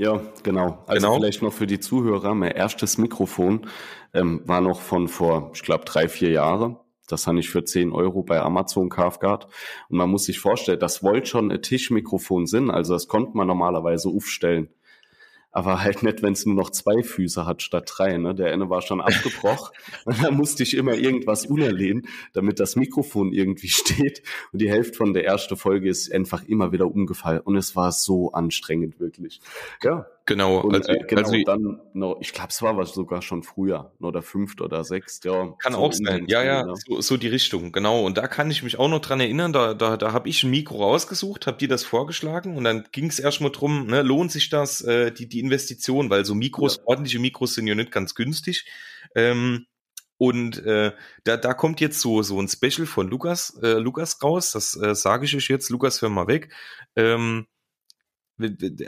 Ja, 0.00 0.18
genau. 0.42 0.82
Also 0.86 1.08
genau. 1.08 1.18
vielleicht 1.18 1.42
noch 1.42 1.52
für 1.52 1.66
die 1.66 1.78
Zuhörer, 1.78 2.34
mein 2.34 2.52
erstes 2.52 2.96
Mikrofon 2.96 3.66
ähm, 4.14 4.40
war 4.46 4.62
noch 4.62 4.80
von 4.80 5.08
vor, 5.08 5.50
ich 5.52 5.62
glaube, 5.62 5.84
drei, 5.84 6.08
vier 6.08 6.30
Jahren. 6.30 6.78
Das 7.06 7.26
habe 7.26 7.38
ich 7.38 7.50
für 7.50 7.64
10 7.64 7.92
Euro 7.92 8.22
bei 8.22 8.40
Amazon 8.40 8.88
Kafgard. 8.88 9.46
Und 9.90 9.98
man 9.98 10.08
muss 10.08 10.24
sich 10.24 10.38
vorstellen, 10.38 10.80
das 10.80 11.02
wollte 11.02 11.26
schon 11.26 11.52
ein 11.52 11.60
Tischmikrofon 11.60 12.46
sein. 12.46 12.70
Also 12.70 12.94
das 12.94 13.08
konnte 13.08 13.36
man 13.36 13.46
normalerweise 13.46 14.08
aufstellen 14.08 14.70
aber 15.52 15.82
halt 15.82 16.02
nicht, 16.02 16.22
wenn 16.22 16.32
es 16.32 16.46
nur 16.46 16.54
noch 16.54 16.70
zwei 16.70 17.02
Füße 17.02 17.46
hat 17.46 17.62
statt 17.62 17.90
drei. 17.94 18.16
Ne? 18.16 18.34
Der 18.34 18.52
eine 18.52 18.70
war 18.70 18.82
schon 18.82 19.00
abgebrochen 19.00 19.70
da 20.22 20.30
musste 20.30 20.62
ich 20.62 20.76
immer 20.76 20.94
irgendwas 20.94 21.46
unerlehnen, 21.46 22.06
damit 22.32 22.60
das 22.60 22.76
Mikrofon 22.76 23.32
irgendwie 23.32 23.68
steht. 23.68 24.22
Und 24.52 24.60
die 24.60 24.70
Hälfte 24.70 24.96
von 24.96 25.12
der 25.12 25.24
ersten 25.24 25.56
Folge 25.56 25.88
ist 25.88 26.12
einfach 26.12 26.44
immer 26.44 26.72
wieder 26.72 26.86
umgefallen 26.86 27.40
und 27.40 27.56
es 27.56 27.76
war 27.76 27.92
so 27.92 28.32
anstrengend 28.32 29.00
wirklich. 29.00 29.40
Ja, 29.82 30.06
Genau, 30.30 30.60
und, 30.60 30.76
also, 30.76 30.92
äh, 30.92 31.04
genau 31.08 31.22
also, 31.22 31.42
dann 31.44 31.80
noch, 31.92 32.18
ich 32.20 32.32
glaube, 32.32 32.50
es 32.50 32.62
war 32.62 32.76
was 32.76 32.94
sogar 32.94 33.20
schon 33.20 33.42
früher, 33.42 33.92
nur 33.98 34.12
der 34.12 34.22
fünfte 34.22 34.62
oder 34.62 34.84
sechste, 34.84 35.28
ja. 35.28 35.56
Kann 35.58 35.72
so 35.72 35.78
auch 35.80 35.92
sein, 35.92 36.26
ja, 36.28 36.44
ja, 36.44 36.62
ne? 36.62 36.74
so, 36.86 37.00
so, 37.00 37.16
die 37.16 37.26
Richtung, 37.26 37.72
genau. 37.72 38.04
Und 38.04 38.16
da 38.16 38.28
kann 38.28 38.48
ich 38.48 38.62
mich 38.62 38.78
auch 38.78 38.88
noch 38.88 39.00
dran 39.00 39.18
erinnern, 39.18 39.52
da, 39.52 39.74
da, 39.74 39.96
da 39.96 40.12
habe 40.12 40.28
ich 40.28 40.44
ein 40.44 40.50
Mikro 40.50 40.84
rausgesucht, 40.84 41.48
habe 41.48 41.58
dir 41.58 41.66
das 41.66 41.82
vorgeschlagen 41.82 42.56
und 42.56 42.62
dann 42.62 42.84
ging 42.92 43.06
es 43.06 43.18
erstmal 43.18 43.50
drum, 43.50 43.88
ne, 43.88 44.02
lohnt 44.02 44.30
sich 44.30 44.50
das, 44.50 44.82
äh, 44.82 45.10
die, 45.10 45.28
die 45.28 45.40
Investition, 45.40 46.10
weil 46.10 46.24
so 46.24 46.36
Mikros, 46.36 46.76
ja. 46.76 46.82
ordentliche 46.84 47.18
Mikros 47.18 47.54
sind 47.54 47.66
ja 47.66 47.74
nicht 47.74 47.90
ganz 47.90 48.14
günstig. 48.14 48.70
Ähm, 49.16 49.66
und 50.16 50.64
äh, 50.64 50.92
da, 51.24 51.38
da 51.38 51.54
kommt 51.54 51.80
jetzt 51.80 51.98
so, 51.98 52.22
so 52.22 52.40
ein 52.40 52.46
Special 52.46 52.86
von 52.86 53.08
Lukas, 53.08 53.58
äh, 53.64 53.78
Lukas 53.80 54.22
raus, 54.22 54.52
das 54.52 54.80
äh, 54.80 54.94
sage 54.94 55.24
ich 55.24 55.34
euch 55.34 55.48
jetzt, 55.48 55.70
Lukas, 55.70 56.00
hör 56.02 56.08
mal 56.08 56.28
weg. 56.28 56.52
Ähm, 56.94 57.48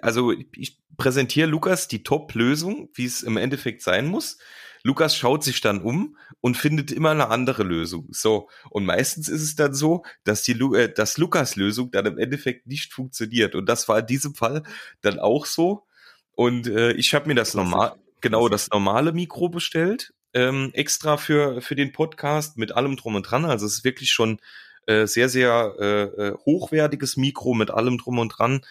also 0.02 0.32
ich 0.32 0.78
präsentiere 0.96 1.48
Lukas 1.48 1.88
die 1.88 2.02
Top-Lösung, 2.02 2.88
wie 2.94 3.04
es 3.04 3.22
im 3.22 3.36
Endeffekt 3.36 3.82
sein 3.82 4.06
muss. 4.06 4.38
Lukas 4.84 5.16
schaut 5.16 5.44
sich 5.44 5.60
dann 5.60 5.80
um 5.80 6.16
und 6.40 6.56
findet 6.56 6.90
immer 6.90 7.10
eine 7.10 7.28
andere 7.28 7.62
Lösung. 7.62 8.08
So. 8.10 8.48
Und 8.70 8.84
meistens 8.84 9.28
ist 9.28 9.42
es 9.42 9.54
dann 9.54 9.74
so, 9.74 10.04
dass 10.24 10.42
die, 10.42 10.52
äh, 10.52 10.92
dass 10.92 11.18
Lukas 11.18 11.56
Lösung 11.56 11.90
dann 11.90 12.06
im 12.06 12.18
Endeffekt 12.18 12.66
nicht 12.66 12.92
funktioniert. 12.92 13.54
Und 13.54 13.66
das 13.66 13.88
war 13.88 14.00
in 14.00 14.06
diesem 14.06 14.34
Fall 14.34 14.62
dann 15.00 15.18
auch 15.18 15.46
so. 15.46 15.86
Und 16.34 16.66
äh, 16.66 16.92
ich 16.92 17.14
habe 17.14 17.28
mir 17.28 17.34
das 17.34 17.54
normal, 17.54 17.94
genau 18.20 18.48
das 18.48 18.70
normale 18.70 19.12
Mikro 19.12 19.48
bestellt, 19.48 20.12
ähm, 20.34 20.70
extra 20.72 21.16
für, 21.16 21.60
für 21.60 21.76
den 21.76 21.92
Podcast 21.92 22.56
mit 22.56 22.72
allem 22.72 22.96
drum 22.96 23.14
und 23.14 23.22
dran. 23.22 23.44
Also 23.44 23.66
es 23.66 23.74
ist 23.74 23.84
wirklich 23.84 24.10
schon 24.10 24.40
äh, 24.86 25.06
sehr, 25.06 25.28
sehr 25.28 25.74
äh, 25.78 26.02
äh 26.02 26.34
hochwertiges 26.44 27.16
Mikro 27.16 27.54
mit 27.54 27.70
allem 27.70 27.98
drum 27.98 28.18
und 28.18 28.30
dran 28.30 28.62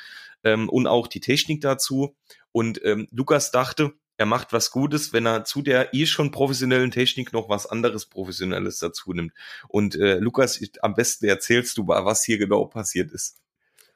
ähm, 0.44 0.70
und 0.70 0.88
auch 0.88 1.08
die 1.08 1.20
Technik 1.20 1.62
dazu. 1.62 2.16
Und 2.52 2.84
ähm, 2.84 3.08
Lukas 3.12 3.52
dachte, 3.52 3.94
er 4.18 4.26
macht 4.26 4.54
was 4.54 4.70
Gutes, 4.70 5.14
wenn 5.14 5.26
er 5.26 5.46
zu 5.46 5.62
der 5.62 5.96
eh 5.96 6.06
schon 6.06 6.30
professionellen 6.30 6.92
Technik 6.92 7.34
noch 7.34 7.50
was 7.50 7.66
anderes 7.66 8.06
Professionelles 8.06 8.78
dazu 8.78 9.14
nimmt. 9.14 9.34
Und 9.68 9.96
äh, 9.96 10.20
Lukas, 10.20 10.62
am 10.82 10.94
besten 10.94 11.26
erzählst 11.26 11.78
du 11.78 11.84
mal, 11.84 12.06
was 12.06 12.24
hier 12.24 12.38
genau 12.38 12.66
passiert 12.66 13.12
ist. 13.12 13.42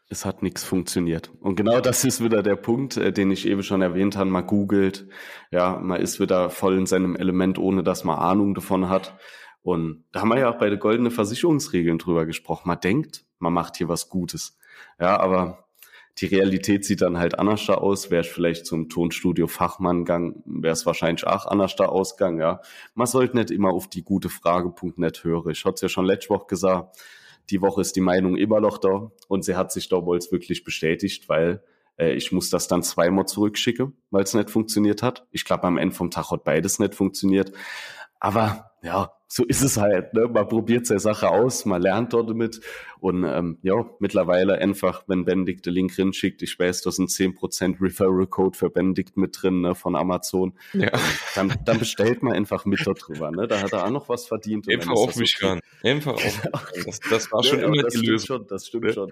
Es 0.08 0.24
hat 0.24 0.44
nichts 0.44 0.64
funktioniert. 0.64 1.32
Und 1.40 1.56
genau 1.56 1.82
das 1.82 2.04
ist 2.06 2.24
wieder 2.24 2.44
der 2.44 2.56
Punkt, 2.56 2.98
äh, 2.98 3.12
den 3.12 3.32
ich 3.32 3.48
eben 3.48 3.64
schon 3.64 3.82
erwähnt 3.82 4.16
habe. 4.16 4.30
Man 4.30 4.46
googelt, 4.46 5.08
ja, 5.52 5.78
man 5.78 6.00
ist 6.00 6.20
wieder 6.20 6.50
voll 6.50 6.78
in 6.78 6.86
seinem 6.86 7.16
Element, 7.16 7.58
ohne 7.58 7.84
dass 7.84 8.04
man 8.04 8.18
Ahnung 8.18 8.54
davon 8.54 8.90
hat. 8.90 9.18
Und 9.62 10.06
da 10.12 10.22
haben 10.22 10.30
wir 10.30 10.40
ja 10.40 10.50
auch 10.52 10.60
bei 10.60 10.70
den 10.70 10.80
goldenen 10.80 11.12
Versicherungsregeln 11.12 11.98
drüber 11.98 12.26
gesprochen. 12.26 12.68
Man 12.68 12.80
denkt, 12.80 13.26
man 13.40 13.54
macht 13.54 13.78
hier 13.78 13.90
was 13.90 14.10
Gutes. 14.10 14.58
Ja, 15.00 15.20
aber 15.20 15.65
die 16.20 16.28
Realität 16.28 16.86
sieht 16.86 17.02
dann 17.02 17.18
halt 17.18 17.38
anders 17.40 17.66
da 17.66 17.76
aus. 17.76 18.10
Wäre 18.10 18.22
ich 18.24 18.32
vielleicht 18.32 18.66
zum 18.66 18.88
Tonstudio 18.90 19.48
Fachmann 19.48 20.06
gegangen, 20.06 20.42
wäre 20.46 20.74
es 20.74 20.86
wahrscheinlich 20.86 21.28
auch 21.28 21.46
anders 21.46 21.76
da 21.76 21.86
ausgegangen, 21.86 22.40
ja. 22.40 22.62
Man 22.94 23.08
sollte 23.08 23.36
nicht 23.36 23.52
immer 23.52 23.72
auf 23.72 23.90
die 23.90 24.04
gute 24.04 24.30
Frage.net 24.30 25.24
hören. 25.24 25.52
Ich 25.52 25.66
hatte 25.66 25.76
es 25.76 25.82
ja 25.82 25.90
schon 25.90 26.06
letzte 26.06 26.30
Woche 26.30 26.48
gesagt, 26.48 26.98
die 27.50 27.62
Woche 27.62 27.82
ist 27.82 27.96
die 27.96 28.02
Meinung 28.02 28.38
immer 28.38 28.60
noch 28.60 28.78
da 28.78 29.12
und 29.28 29.44
sie 29.44 29.56
hat 29.56 29.72
sich 29.72 29.90
damals 29.90 30.32
wirklich 30.32 30.64
bestätigt, 30.64 31.30
weil 31.30 31.62
äh, 31.98 32.14
ich 32.14 32.32
muss 32.32 32.50
das 32.50 32.68
dann 32.68 32.84
zweimal 32.84 33.26
zurückschicken, 33.26 33.94
weil 34.10 34.24
es 34.24 34.34
nicht 34.34 34.50
funktioniert 34.50 35.04
hat. 35.04 35.28
Ich 35.32 35.46
glaube, 35.46 35.64
am 35.64 35.78
Ende 35.78 35.96
vom 35.96 36.12
Tag 36.12 36.32
hat 36.32 36.44
beides 36.44 36.80
nicht 36.80 36.96
funktioniert. 36.96 37.52
Aber 38.20 38.72
ja, 38.82 39.12
so 39.28 39.44
ist 39.44 39.62
es 39.62 39.78
halt. 39.78 40.14
Ne? 40.14 40.28
Man 40.28 40.48
probiert 40.48 40.86
seine 40.86 41.00
Sache 41.00 41.30
aus, 41.30 41.66
man 41.66 41.82
lernt 41.82 42.14
dort 42.14 42.30
damit. 42.30 42.62
Und 43.00 43.24
ähm, 43.24 43.58
ja, 43.64 43.86
mittlerweile 44.00 44.60
einfach, 44.60 45.04
wenn 45.08 45.26
Benedikt 45.26 45.66
den 45.66 45.74
Link 45.74 45.96
drin 45.96 46.14
schickt, 46.14 46.42
ich 46.42 46.58
weiß, 46.58 46.84
da 46.84 46.92
sind 46.92 47.10
10% 47.10 47.82
Referral-Code 47.82 48.58
für 48.58 48.70
Benedikt 48.70 49.18
mit 49.18 49.36
drin 49.42 49.62
ne, 49.62 49.76
von 49.76 49.96
Amazon. 49.96 50.54
Ja. 50.74 50.92
Dann, 51.36 51.54
dann 51.66 51.80
bestellt 51.80 52.24
man 52.24 52.34
einfach 52.34 52.66
mit 52.66 52.86
dort 52.86 53.08
drüber. 53.08 53.32
Ne? 53.32 53.48
Da 53.48 53.62
hat 53.62 53.74
er 53.74 53.86
auch 53.86 53.90
noch 53.90 54.08
was 54.10 54.26
verdient. 54.26 54.70
Einfach 54.70 54.92
auf 54.94 55.16
mich 55.16 55.36
okay. 55.38 55.48
ran. 55.48 55.60
Einfach 55.84 56.14
auf 56.14 56.42
das, 56.86 57.00
das 57.00 57.32
war 57.32 57.44
schon 57.44 57.60
ja, 57.60 57.66
immer 57.66 57.84
die 57.84 57.98
Lösung. 58.06 58.38
Schon, 58.38 58.48
das 58.48 58.68
stimmt 58.68 58.94
schon. 58.94 59.12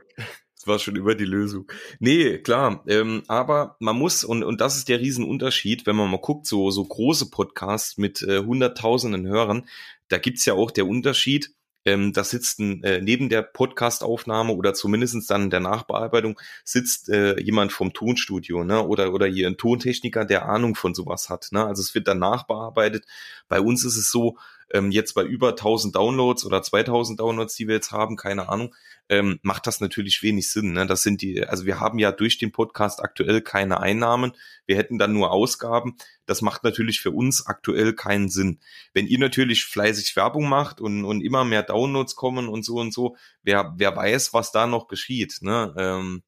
War 0.68 0.80
schon 0.80 0.96
immer 0.96 1.16
die 1.16 1.26
Lösung. 1.26 1.72
Nee, 2.00 2.38
klar. 2.40 2.84
Ähm, 2.88 3.24
aber 3.28 3.76
man 3.80 3.98
muss, 3.98 4.24
und, 4.24 4.44
und 4.44 4.62
das 4.62 4.78
ist 4.78 4.90
der 4.90 5.00
Riesenunterschied, 5.00 5.86
wenn 5.86 5.96
man 5.96 6.10
mal 6.10 6.18
guckt, 6.18 6.48
so, 6.48 6.72
so 6.72 6.84
große 6.84 7.30
Podcasts 7.30 7.98
mit 7.98 8.22
äh, 8.22 8.40
hunderttausenden 8.40 9.28
Hörern, 9.28 9.68
da 10.08 10.18
gibt's 10.18 10.46
ja 10.46 10.54
auch 10.54 10.72
der 10.72 10.88
Unterschied, 10.88 11.54
ähm, 11.86 12.14
da 12.14 12.24
sitzt 12.24 12.60
ein, 12.60 12.84
äh, 12.84 13.02
neben 13.02 13.30
der 13.30 13.42
Podcastaufnahme 13.42 14.54
oder 14.54 14.74
zumindestens 14.74 15.28
dann 15.28 15.50
der 15.50 15.60
Nachbearbeitung 15.60 16.40
sitzt 16.64 17.10
äh, 17.10 17.40
jemand 17.42 17.74
vom 17.74 17.94
Tonstudio 17.94 18.64
ne? 18.64 18.86
oder, 18.86 19.14
oder 19.14 19.28
hier 19.28 19.48
ein 19.48 19.58
Tontechniker, 19.58 20.24
der 20.24 20.48
Ahnung 20.48 20.76
von 20.76 20.94
sowas 20.96 21.30
hat. 21.30 21.50
Ne? 21.52 21.66
Also 21.66 21.82
es 21.82 21.94
wird 21.94 22.08
dann 22.08 22.20
nachbearbeitet. 22.20 23.06
Bei 23.50 23.60
uns 23.60 23.84
ist 23.84 23.98
es 23.98 24.10
so, 24.10 24.38
ähm, 24.72 24.92
jetzt 24.92 25.14
bei 25.14 25.24
über 25.24 25.50
1000 25.50 25.96
Downloads 25.96 26.46
oder 26.46 26.62
2000 26.62 27.20
Downloads, 27.20 27.56
die 27.56 27.68
wir 27.68 27.76
jetzt 27.76 27.92
haben, 27.92 28.16
keine 28.16 28.50
Ahnung, 28.50 28.74
ähm, 29.10 29.40
macht 29.42 29.68
das 29.68 29.80
natürlich 29.80 30.24
wenig 30.24 30.50
Sinn. 30.50 30.74
Ne? 30.74 30.88
Das 30.88 31.04
sind 31.04 31.22
die, 31.22 31.46
also 31.46 31.66
wir 31.66 31.80
haben 31.80 32.00
ja 32.00 32.12
durch 32.12 32.38
den 32.38 32.52
Podcast 32.52 33.02
aktuell 33.02 33.42
keine 33.42 33.80
Einnahmen. 33.80 34.34
Wir 34.66 34.78
hätten 34.78 34.98
dann 34.98 35.14
nur 35.14 35.32
Ausgaben. 35.32 35.96
Das 36.26 36.42
macht 36.42 36.64
natürlich 36.64 37.02
für 37.02 37.12
uns 37.12 37.46
aktuell 37.46 37.94
keinen 37.94 38.30
Sinn. 38.30 38.60
Wenn 38.94 39.08
ihr 39.08 39.20
natürlich 39.20 39.66
fleißig 39.66 40.16
Werbung 40.16 40.48
macht 40.48 40.82
und, 40.82 41.06
und 41.06 41.22
immer 41.22 41.44
mehr 41.46 41.64
Downloads 41.64 42.16
kommen 42.16 42.48
und 42.48 42.64
so 42.64 42.76
und 42.76 42.94
so, 42.94 43.16
wer, 43.44 43.74
wer 43.78 43.96
weiß, 43.96 44.34
was 44.34 44.52
da 44.52 44.68
noch 44.68 44.88
geschieht. 44.88 45.40
Ne? 45.42 45.74
Ähm, 45.78 46.24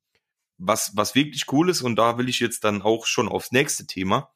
was, 0.58 0.92
was 0.96 1.16
wirklich 1.16 1.52
cool 1.52 1.70
ist, 1.70 1.82
und 1.82 1.96
da 1.98 2.18
will 2.18 2.30
ich 2.30 2.40
jetzt 2.40 2.64
dann 2.64 2.82
auch 2.82 3.06
schon 3.06 3.28
aufs 3.28 3.52
nächste 3.52 3.86
Thema. 3.88 4.32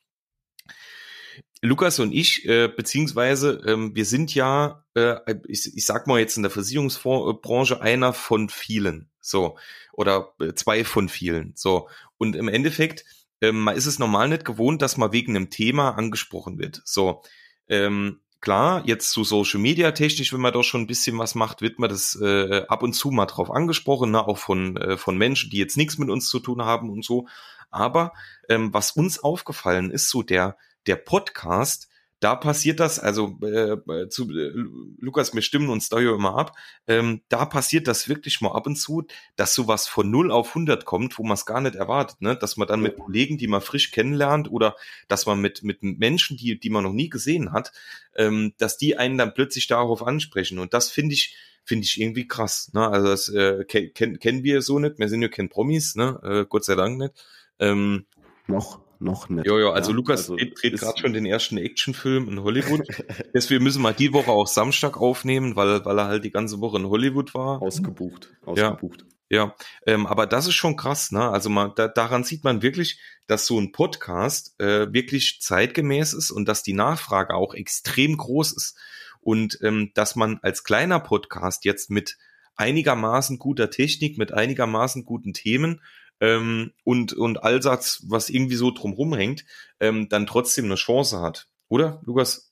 Lukas 1.61 1.99
und 1.99 2.13
ich, 2.13 2.47
äh, 2.47 2.69
beziehungsweise 2.69 3.61
ähm, 3.65 3.93
wir 3.93 4.05
sind 4.05 4.33
ja, 4.33 4.85
äh, 4.93 5.35
ich, 5.47 5.75
ich 5.75 5.85
sag 5.85 6.07
mal 6.07 6.19
jetzt 6.19 6.37
in 6.37 6.43
der 6.43 6.51
Versicherungsbranche 6.51 7.81
einer 7.81 8.13
von 8.13 8.49
vielen, 8.49 9.09
so 9.19 9.57
oder 9.91 10.33
äh, 10.39 10.53
zwei 10.53 10.85
von 10.85 11.09
vielen, 11.09 11.53
so 11.55 11.89
und 12.17 12.35
im 12.35 12.47
Endeffekt, 12.47 13.03
ähm, 13.41 13.67
ist 13.69 13.85
es 13.85 13.99
normal 13.99 14.29
nicht 14.29 14.45
gewohnt, 14.45 14.81
dass 14.81 14.97
man 14.97 15.11
wegen 15.11 15.35
einem 15.35 15.49
Thema 15.49 15.91
angesprochen 15.97 16.59
wird, 16.59 16.81
so. 16.85 17.21
Ähm, 17.67 18.21
klar, 18.41 18.83
jetzt 18.85 19.11
zu 19.11 19.23
Social 19.23 19.59
Media 19.59 19.91
technisch, 19.91 20.33
wenn 20.33 20.41
man 20.41 20.53
doch 20.53 20.63
schon 20.63 20.81
ein 20.81 20.87
bisschen 20.87 21.17
was 21.17 21.35
macht, 21.35 21.61
wird 21.61 21.77
man 21.77 21.89
das 21.89 22.17
äh, 22.21 22.63
ab 22.67 22.83
und 22.83 22.93
zu 22.93 23.11
mal 23.11 23.25
drauf 23.25 23.51
angesprochen, 23.51 24.11
ne? 24.11 24.25
auch 24.25 24.37
von, 24.37 24.77
äh, 24.77 24.97
von 24.97 25.17
Menschen, 25.17 25.49
die 25.49 25.57
jetzt 25.57 25.77
nichts 25.77 25.97
mit 25.97 26.09
uns 26.09 26.29
zu 26.29 26.39
tun 26.39 26.63
haben 26.63 26.89
und 26.89 27.03
so. 27.03 27.27
Aber 27.69 28.13
ähm, 28.47 28.73
was 28.73 28.91
uns 28.91 29.19
aufgefallen 29.19 29.91
ist, 29.91 30.09
so 30.09 30.23
der, 30.23 30.57
der 30.87 30.95
Podcast, 30.95 31.89
da 32.19 32.35
passiert 32.35 32.81
das, 32.81 32.99
also 32.99 33.37
äh, 33.41 34.09
zu 34.09 34.29
äh, 34.29 34.51
Lukas, 34.97 35.33
wir 35.33 35.41
stimmen 35.41 35.69
uns 35.69 35.87
da 35.87 35.99
ja 35.99 36.13
immer 36.13 36.37
ab, 36.37 36.55
ähm, 36.87 37.21
da 37.29 37.45
passiert 37.45 37.87
das 37.87 38.09
wirklich 38.09 38.41
mal 38.41 38.51
ab 38.51 38.67
und 38.67 38.75
zu, 38.75 39.05
dass 39.37 39.55
sowas 39.55 39.87
von 39.87 40.11
0 40.11 40.31
auf 40.31 40.49
100 40.49 40.83
kommt, 40.83 41.17
wo 41.17 41.23
man 41.23 41.35
es 41.35 41.45
gar 41.45 41.61
nicht 41.61 41.75
erwartet, 41.75 42.21
ne? 42.21 42.35
dass 42.35 42.57
man 42.57 42.67
dann 42.67 42.81
mit 42.81 42.97
Kollegen, 42.97 43.37
die 43.37 43.47
man 43.47 43.61
frisch 43.61 43.91
kennenlernt 43.91 44.51
oder 44.51 44.75
dass 45.07 45.25
man 45.25 45.39
mit, 45.39 45.63
mit 45.63 45.81
Menschen, 45.81 46.35
die, 46.35 46.59
die 46.59 46.69
man 46.69 46.83
noch 46.83 46.91
nie 46.91 47.09
gesehen 47.09 47.53
hat, 47.53 47.71
ähm, 48.15 48.53
dass 48.57 48.77
die 48.77 48.97
einen 48.97 49.17
dann 49.17 49.33
plötzlich 49.33 49.67
darauf 49.67 50.05
ansprechen 50.05 50.59
und 50.59 50.73
das 50.73 50.89
finde 50.89 51.13
ich, 51.13 51.37
finde 51.63 51.85
ich 51.85 52.01
irgendwie 52.01 52.27
krass. 52.27 52.71
Ne? 52.73 52.85
Also 52.85 53.07
das 53.07 53.29
äh, 53.29 53.63
kennen 53.63 54.19
kennen 54.19 54.43
wir 54.43 54.61
so 54.61 54.79
nicht, 54.79 54.99
wir 54.99 55.07
sind 55.07 55.21
ja 55.21 55.29
kein 55.29 55.47
Promis, 55.47 55.95
ne? 55.95 56.19
äh, 56.23 56.45
Gott 56.49 56.65
sei 56.65 56.75
Dank 56.75 56.97
nicht. 56.97 57.13
Ähm, 57.59 58.07
noch 58.47 58.81
noch 58.99 59.29
nicht. 59.29 59.47
Ja, 59.47 59.57
ja, 59.57 59.71
also 59.71 59.91
ja, 59.91 59.95
Lukas 59.95 60.21
also 60.21 60.35
dreht, 60.35 60.61
dreht 60.61 60.79
gerade 60.79 60.99
schon 60.99 61.13
den 61.13 61.25
ersten 61.25 61.57
Actionfilm 61.57 62.27
in 62.27 62.41
Hollywood. 62.41 62.85
Deswegen 63.33 63.63
müssen 63.63 63.81
wir 63.81 63.93
die 63.93 64.13
Woche 64.13 64.31
auch 64.31 64.47
Samstag 64.47 64.97
aufnehmen, 64.97 65.55
weil, 65.55 65.83
weil 65.85 65.99
er 65.99 66.07
halt 66.07 66.25
die 66.25 66.31
ganze 66.31 66.59
Woche 66.59 66.77
in 66.77 66.87
Hollywood 66.87 67.33
war. 67.33 67.61
Ausgebucht. 67.61 68.31
Ausgebucht. 68.45 69.05
Ja, 69.29 69.45
ja. 69.45 69.55
Ähm, 69.85 70.05
aber 70.05 70.27
das 70.27 70.47
ist 70.47 70.55
schon 70.55 70.75
krass, 70.75 71.11
ne? 71.11 71.29
Also 71.29 71.49
man, 71.49 71.71
da, 71.75 71.87
daran 71.87 72.23
sieht 72.23 72.43
man 72.43 72.61
wirklich, 72.61 72.99
dass 73.27 73.45
so 73.45 73.59
ein 73.59 73.71
Podcast 73.71 74.59
äh, 74.59 74.91
wirklich 74.91 75.39
zeitgemäß 75.41 76.13
ist 76.13 76.31
und 76.31 76.47
dass 76.47 76.63
die 76.63 76.73
Nachfrage 76.73 77.35
auch 77.35 77.53
extrem 77.53 78.17
groß 78.17 78.53
ist. 78.53 78.77
Und 79.21 79.59
ähm, 79.61 79.91
dass 79.93 80.15
man 80.15 80.39
als 80.41 80.63
kleiner 80.63 80.99
Podcast 80.99 81.65
jetzt 81.65 81.89
mit 81.89 82.17
einigermaßen 82.55 83.39
guter 83.39 83.69
Technik, 83.69 84.17
mit 84.17 84.33
einigermaßen 84.33 85.05
guten 85.05 85.33
Themen 85.33 85.81
ähm, 86.19 86.73
und, 86.83 87.13
und 87.13 87.43
Allsatz, 87.43 88.03
was 88.07 88.29
irgendwie 88.29 88.55
so 88.55 88.71
drumrum 88.71 89.13
hängt, 89.13 89.45
ähm, 89.79 90.09
dann 90.09 90.27
trotzdem 90.27 90.65
eine 90.65 90.75
Chance 90.75 91.21
hat. 91.21 91.47
Oder, 91.67 92.01
Lukas? 92.05 92.48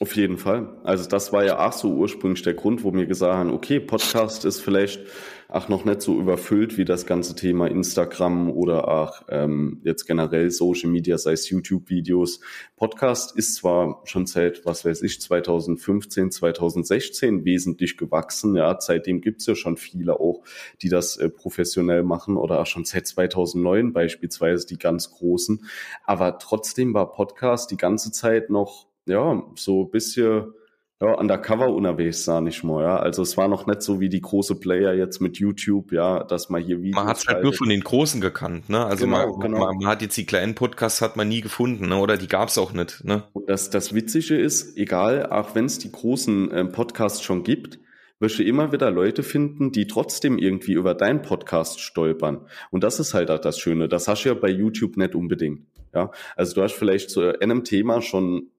Auf 0.00 0.14
jeden 0.14 0.38
Fall. 0.38 0.76
Also 0.84 1.08
das 1.08 1.32
war 1.32 1.44
ja 1.44 1.66
auch 1.66 1.72
so 1.72 1.92
ursprünglich 1.92 2.42
der 2.42 2.54
Grund, 2.54 2.84
wo 2.84 2.94
wir 2.94 3.06
gesagt 3.06 3.34
haben, 3.34 3.50
okay, 3.50 3.80
Podcast 3.80 4.44
ist 4.44 4.60
vielleicht 4.60 5.00
auch 5.48 5.68
noch 5.68 5.86
nicht 5.86 6.02
so 6.02 6.20
überfüllt 6.20 6.76
wie 6.76 6.84
das 6.84 7.06
ganze 7.06 7.34
Thema 7.34 7.68
Instagram 7.68 8.50
oder 8.50 8.86
auch 8.86 9.22
ähm, 9.30 9.80
jetzt 9.82 10.04
generell 10.04 10.50
Social 10.50 10.90
Media, 10.90 11.16
sei 11.16 11.32
es 11.32 11.48
YouTube-Videos. 11.48 12.40
Podcast 12.76 13.34
ist 13.34 13.54
zwar 13.54 14.02
schon 14.04 14.26
seit, 14.26 14.66
was 14.66 14.84
weiß 14.84 15.02
ich, 15.02 15.22
2015, 15.22 16.30
2016 16.30 17.46
wesentlich 17.46 17.96
gewachsen. 17.96 18.56
Ja, 18.56 18.78
seitdem 18.78 19.22
gibt's 19.22 19.46
ja 19.46 19.54
schon 19.54 19.78
viele 19.78 20.20
auch, 20.20 20.44
die 20.82 20.90
das 20.90 21.16
äh, 21.16 21.30
professionell 21.30 22.02
machen 22.02 22.36
oder 22.36 22.60
auch 22.60 22.66
schon 22.66 22.84
seit 22.84 23.06
2009 23.06 23.94
beispielsweise 23.94 24.66
die 24.66 24.78
ganz 24.78 25.10
großen. 25.10 25.64
Aber 26.04 26.38
trotzdem 26.38 26.92
war 26.92 27.10
Podcast 27.10 27.70
die 27.70 27.78
ganze 27.78 28.12
Zeit 28.12 28.50
noch 28.50 28.87
ja, 29.08 29.42
so 29.56 29.84
ein 29.84 29.90
bisschen 29.90 30.52
ja, 31.00 31.14
undercover 31.14 31.68
unterwegs, 31.68 32.24
sah 32.24 32.40
nicht 32.40 32.64
mal, 32.64 32.82
ja. 32.82 32.96
Also 32.96 33.22
es 33.22 33.36
war 33.36 33.46
noch 33.46 33.66
nicht 33.66 33.82
so 33.82 34.00
wie 34.00 34.08
die 34.08 34.20
große 34.20 34.56
Player 34.56 34.94
jetzt 34.94 35.20
mit 35.20 35.38
YouTube, 35.38 35.92
ja, 35.92 36.24
dass 36.24 36.48
man 36.50 36.60
hier 36.60 36.82
Videos. 36.82 36.96
Man 36.96 37.06
hat 37.06 37.18
es 37.18 37.26
halt 37.28 37.44
nur 37.44 37.52
von 37.52 37.68
den 37.68 37.82
Großen 37.82 38.20
gekannt, 38.20 38.68
ne? 38.68 38.84
Also 38.84 39.04
genau, 39.04 39.30
man, 39.30 39.40
genau. 39.40 39.58
Man, 39.58 39.76
man, 39.76 39.86
hat 39.86 40.02
jetzt 40.02 40.16
die 40.16 40.26
kleinen 40.26 40.56
Podcasts 40.56 41.00
hat 41.00 41.16
man 41.16 41.28
nie 41.28 41.40
gefunden, 41.40 41.88
ne? 41.88 41.96
Oder 41.98 42.16
die 42.16 42.26
gab's 42.26 42.58
auch 42.58 42.72
nicht, 42.72 43.04
ne? 43.04 43.22
Und 43.32 43.48
das, 43.48 43.70
das 43.70 43.94
Witzige 43.94 44.36
ist, 44.36 44.76
egal, 44.76 45.26
auch 45.26 45.54
wenn 45.54 45.66
es 45.66 45.78
die 45.78 45.92
großen 45.92 46.50
äh, 46.50 46.64
Podcasts 46.64 47.22
schon 47.22 47.44
gibt, 47.44 47.78
wirst 48.18 48.40
du 48.40 48.42
immer 48.42 48.72
wieder 48.72 48.90
Leute 48.90 49.22
finden, 49.22 49.70
die 49.70 49.86
trotzdem 49.86 50.36
irgendwie 50.36 50.72
über 50.72 50.94
deinen 50.94 51.22
Podcast 51.22 51.78
stolpern. 51.78 52.46
Und 52.72 52.82
das 52.82 52.98
ist 52.98 53.14
halt 53.14 53.30
auch 53.30 53.38
das 53.38 53.60
Schöne. 53.60 53.88
Das 53.88 54.08
hast 54.08 54.24
du 54.24 54.30
ja 54.30 54.34
bei 54.34 54.48
YouTube 54.48 54.96
nicht 54.96 55.14
unbedingt. 55.14 55.60
Ja, 55.94 56.10
also 56.34 56.54
du 56.56 56.62
hast 56.62 56.72
vielleicht 56.72 57.10
zu 57.10 57.40
einem 57.40 57.62
Thema 57.62 58.02
schon 58.02 58.50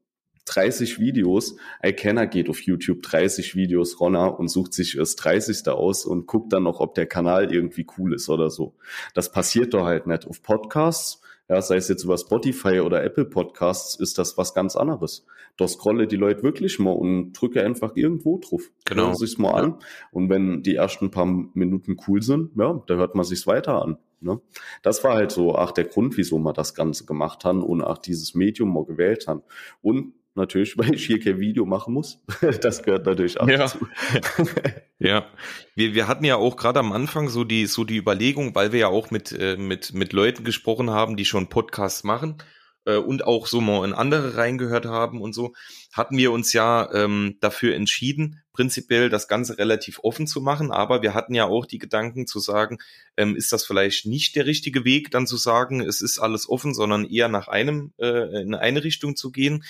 30 0.50 1.00
Videos. 1.00 1.56
Ein 1.80 1.96
Kenner 1.96 2.28
geht 2.28 2.50
auf 2.50 2.62
YouTube 2.62 3.02
30 3.02 3.56
Videos 3.56 4.00
runter 4.00 4.40
und 4.40 4.50
sucht 4.50 4.74
sich 4.74 4.96
das 4.96 5.16
30. 5.16 5.68
aus 5.70 6.06
und 6.06 6.28
guckt 6.28 6.52
dann 6.54 6.64
noch, 6.64 6.80
ob 6.80 6.96
der 6.96 7.06
Kanal 7.06 7.54
irgendwie 7.54 7.86
cool 7.98 8.14
ist 8.14 8.30
oder 8.30 8.50
so. 8.50 8.74
Das 9.14 9.32
passiert 9.32 9.74
doch 9.74 9.86
halt 9.86 10.08
nicht. 10.08 10.28
Auf 10.28 10.42
Podcasts 10.42 11.22
ja, 11.50 11.64
sei 11.64 11.78
es 11.78 11.88
jetzt 11.88 12.04
über 12.04 12.16
Spotify 12.16 12.80
oder 12.80 13.04
Apple 13.04 13.26
Podcasts, 13.26 13.96
ist 13.96 14.20
das 14.20 14.38
was 14.38 14.54
ganz 14.54 14.76
anderes. 14.76 15.26
Da 15.58 15.68
scrolle 15.68 16.06
die 16.06 16.16
Leute 16.16 16.44
wirklich 16.44 16.78
mal 16.78 16.92
und 16.92 17.34
drücke 17.34 17.64
einfach 17.64 17.96
irgendwo 17.96 18.38
drauf. 18.38 18.72
Genau. 18.86 19.08
Hören 19.08 19.16
sich's 19.16 19.40
mal 19.40 19.54
an. 19.54 19.76
Und 20.12 20.30
wenn 20.30 20.62
die 20.62 20.76
ersten 20.76 21.10
paar 21.10 21.26
Minuten 21.26 21.98
cool 22.08 22.22
sind, 22.22 22.52
ja, 22.56 22.84
da 22.86 22.94
hört 22.96 23.16
man 23.16 23.26
sich's 23.26 23.48
weiter 23.48 23.82
an. 23.82 23.98
Ne? 24.22 24.40
Das 24.84 25.04
war 25.04 25.16
halt 25.16 25.32
so, 25.32 25.56
ach, 25.56 25.72
der 25.72 25.86
Grund, 25.86 26.18
wieso 26.18 26.38
wir 26.38 26.54
das 26.54 26.76
Ganze 26.76 27.06
gemacht 27.06 27.44
haben 27.46 27.64
und 27.64 27.82
auch 27.82 27.98
dieses 27.98 28.36
Medium 28.36 28.72
mal 28.72 28.86
gewählt 28.86 29.28
haben. 29.28 29.42
Und 29.82 30.14
natürlich, 30.36 30.78
weil 30.78 30.94
ich 30.96 31.06
hier 31.06 31.20
kein 31.20 31.40
Video 31.40 31.66
machen 31.66 31.94
muss. 31.94 32.20
Das 32.62 32.84
gehört 32.84 33.06
natürlich 33.06 33.40
auch 33.40 33.48
Ja. 33.48 33.58
dazu. 33.58 33.80
Ja, 35.02 35.28
wir, 35.76 35.94
wir 35.94 36.10
hatten 36.10 36.26
ja 36.26 36.36
auch 36.36 36.58
gerade 36.58 36.80
am 36.80 36.92
Anfang 36.92 37.30
so 37.30 37.46
die, 37.46 37.68
so 37.68 37.86
die 37.86 37.96
Überlegung, 37.96 38.54
weil 38.54 38.74
wir 38.74 38.80
ja 38.82 38.88
auch 38.90 39.12
mit, 39.12 39.32
äh, 39.32 39.56
mit, 39.56 39.94
mit 39.94 40.12
Leuten 40.12 40.44
gesprochen 40.44 40.90
haben, 40.90 41.16
die 41.16 41.24
schon 41.24 41.48
Podcasts 41.48 42.04
machen 42.04 42.36
äh, 42.86 42.98
und 42.98 43.24
auch 43.24 43.48
so 43.48 43.62
mal 43.62 43.86
in 43.86 43.94
andere 43.94 44.36
reingehört 44.36 44.86
haben 44.86 45.22
und 45.22 45.32
so, 45.34 45.54
hatten 45.94 46.18
wir 46.18 46.34
uns 46.34 46.52
ja 46.52 46.92
ähm, 46.94 47.38
dafür 47.40 47.76
entschieden, 47.76 48.42
prinzipiell 48.52 49.10
das 49.10 49.30
Ganze 49.30 49.58
relativ 49.58 50.00
offen 50.04 50.28
zu 50.28 50.42
machen, 50.42 50.70
aber 50.70 51.02
wir 51.02 51.14
hatten 51.14 51.34
ja 51.34 51.46
auch 51.46 51.66
die 51.66 51.78
Gedanken 51.78 52.28
zu 52.28 52.40
sagen, 52.42 52.80
ähm, 53.16 53.38
ist 53.38 53.54
das 53.54 53.66
vielleicht 53.66 54.06
nicht 54.06 54.36
der 54.36 54.46
richtige 54.48 54.84
Weg, 54.84 55.12
dann 55.12 55.28
zu 55.28 55.38
sagen, 55.38 55.80
es 55.80 56.02
ist 56.02 56.20
alles 56.20 56.50
offen, 56.50 56.74
sondern 56.74 57.06
eher 57.06 57.30
nach 57.30 57.48
einem, 57.48 57.94
äh, 58.00 58.42
in 58.42 58.54
eine 58.54 58.84
Richtung 58.84 59.16
zu 59.16 59.32
gehen. 59.32 59.64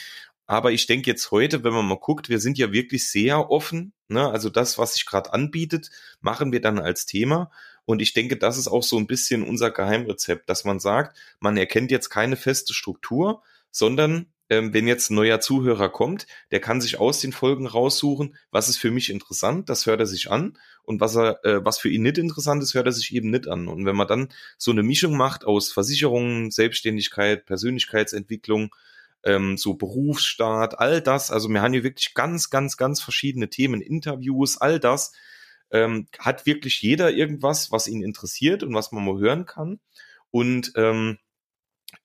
Aber 0.49 0.71
ich 0.71 0.87
denke 0.87 1.11
jetzt 1.11 1.29
heute, 1.29 1.63
wenn 1.63 1.73
man 1.73 1.85
mal 1.85 1.99
guckt, 1.99 2.27
wir 2.27 2.39
sind 2.39 2.57
ja 2.57 2.71
wirklich 2.71 3.07
sehr 3.07 3.51
offen. 3.51 3.93
Ne? 4.07 4.27
Also 4.27 4.49
das, 4.49 4.79
was 4.79 4.95
sich 4.95 5.05
gerade 5.05 5.31
anbietet, 5.31 5.91
machen 6.21 6.51
wir 6.51 6.59
dann 6.59 6.79
als 6.79 7.05
Thema. 7.05 7.51
Und 7.85 8.01
ich 8.01 8.13
denke, 8.13 8.35
das 8.35 8.57
ist 8.57 8.67
auch 8.67 8.81
so 8.81 8.97
ein 8.97 9.05
bisschen 9.05 9.43
unser 9.43 9.69
Geheimrezept, 9.69 10.49
dass 10.49 10.65
man 10.65 10.79
sagt, 10.79 11.15
man 11.39 11.55
erkennt 11.55 11.91
jetzt 11.91 12.09
keine 12.09 12.35
feste 12.35 12.73
Struktur, 12.73 13.43
sondern 13.69 14.25
ähm, 14.49 14.73
wenn 14.73 14.87
jetzt 14.87 15.11
ein 15.11 15.15
neuer 15.17 15.39
Zuhörer 15.39 15.89
kommt, 15.89 16.25
der 16.49 16.61
kann 16.61 16.81
sich 16.81 16.99
aus 16.99 17.21
den 17.21 17.31
Folgen 17.31 17.67
raussuchen, 17.67 18.35
was 18.49 18.69
ist 18.69 18.77
für 18.77 18.89
mich 18.89 19.11
interessant, 19.11 19.69
das 19.69 19.85
hört 19.85 19.99
er 19.99 20.07
sich 20.07 20.31
an 20.31 20.57
und 20.81 20.99
was 20.99 21.15
er, 21.15 21.45
äh, 21.45 21.63
was 21.63 21.77
für 21.77 21.89
ihn 21.89 22.01
nicht 22.01 22.17
interessant 22.17 22.63
ist, 22.63 22.73
hört 22.73 22.87
er 22.87 22.91
sich 22.91 23.13
eben 23.13 23.29
nicht 23.29 23.47
an. 23.47 23.67
Und 23.67 23.85
wenn 23.85 23.95
man 23.95 24.07
dann 24.07 24.29
so 24.57 24.71
eine 24.71 24.81
Mischung 24.81 25.15
macht 25.15 25.45
aus 25.45 25.71
Versicherungen, 25.71 26.49
Selbstständigkeit, 26.49 27.45
Persönlichkeitsentwicklung, 27.45 28.73
ähm, 29.23 29.57
so 29.57 29.73
Berufsstaat, 29.73 30.79
all 30.79 31.01
das, 31.01 31.31
also 31.31 31.49
wir 31.49 31.61
haben 31.61 31.73
hier 31.73 31.83
wirklich 31.83 32.13
ganz, 32.13 32.49
ganz, 32.49 32.77
ganz 32.77 33.01
verschiedene 33.01 33.49
Themen, 33.49 33.81
Interviews, 33.81 34.57
all 34.57 34.79
das, 34.79 35.13
ähm, 35.71 36.07
hat 36.17 36.45
wirklich 36.45 36.81
jeder 36.81 37.11
irgendwas, 37.11 37.71
was 37.71 37.87
ihn 37.87 38.01
interessiert 38.01 38.63
und 38.63 38.73
was 38.73 38.91
man 38.91 39.05
mal 39.05 39.19
hören 39.19 39.45
kann. 39.45 39.79
Und 40.31 40.71
ähm, 40.75 41.17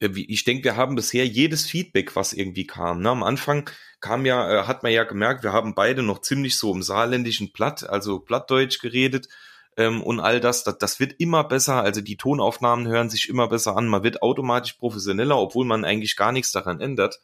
äh, 0.01 0.09
ich 0.15 0.45
denke, 0.45 0.65
wir 0.65 0.77
haben 0.77 0.97
bisher 0.97 1.27
jedes 1.27 1.67
Feedback, 1.67 2.17
was 2.17 2.33
irgendwie 2.33 2.67
kam. 2.67 3.01
Ne? 3.01 3.11
Am 3.11 3.23
Anfang 3.23 3.71
kam 4.01 4.27
ja, 4.27 4.63
äh, 4.63 4.67
hat 4.67 4.83
man 4.83 4.93
ja 4.93 5.05
gemerkt, 5.05 5.45
wir 5.45 5.53
haben 5.53 5.75
beide 5.75 6.03
noch 6.03 6.21
ziemlich 6.21 6.57
so 6.57 6.73
im 6.75 6.83
saarländischen 6.83 7.53
Platt, 7.53 7.89
also 7.89 8.19
Plattdeutsch 8.19 8.81
geredet 8.81 9.29
ähm, 9.77 10.03
und 10.03 10.21
all 10.21 10.41
das, 10.41 10.65
das. 10.65 10.79
Das 10.79 11.01
wird 11.01 11.15
immer 11.19 11.45
besser. 11.45 11.83
Also 11.83 12.01
die 12.01 12.17
Tonaufnahmen 12.17 12.87
hören 12.87 13.11
sich 13.11 13.29
immer 13.29 13.49
besser 13.49 13.77
an. 13.77 13.89
Man 13.89 14.03
wird 14.03 14.23
automatisch 14.23 14.75
professioneller, 14.75 15.39
obwohl 15.39 15.65
man 15.65 15.85
eigentlich 15.85 16.17
gar 16.17 16.33
nichts 16.33 16.53
daran 16.53 16.81
ändert. 16.81 17.21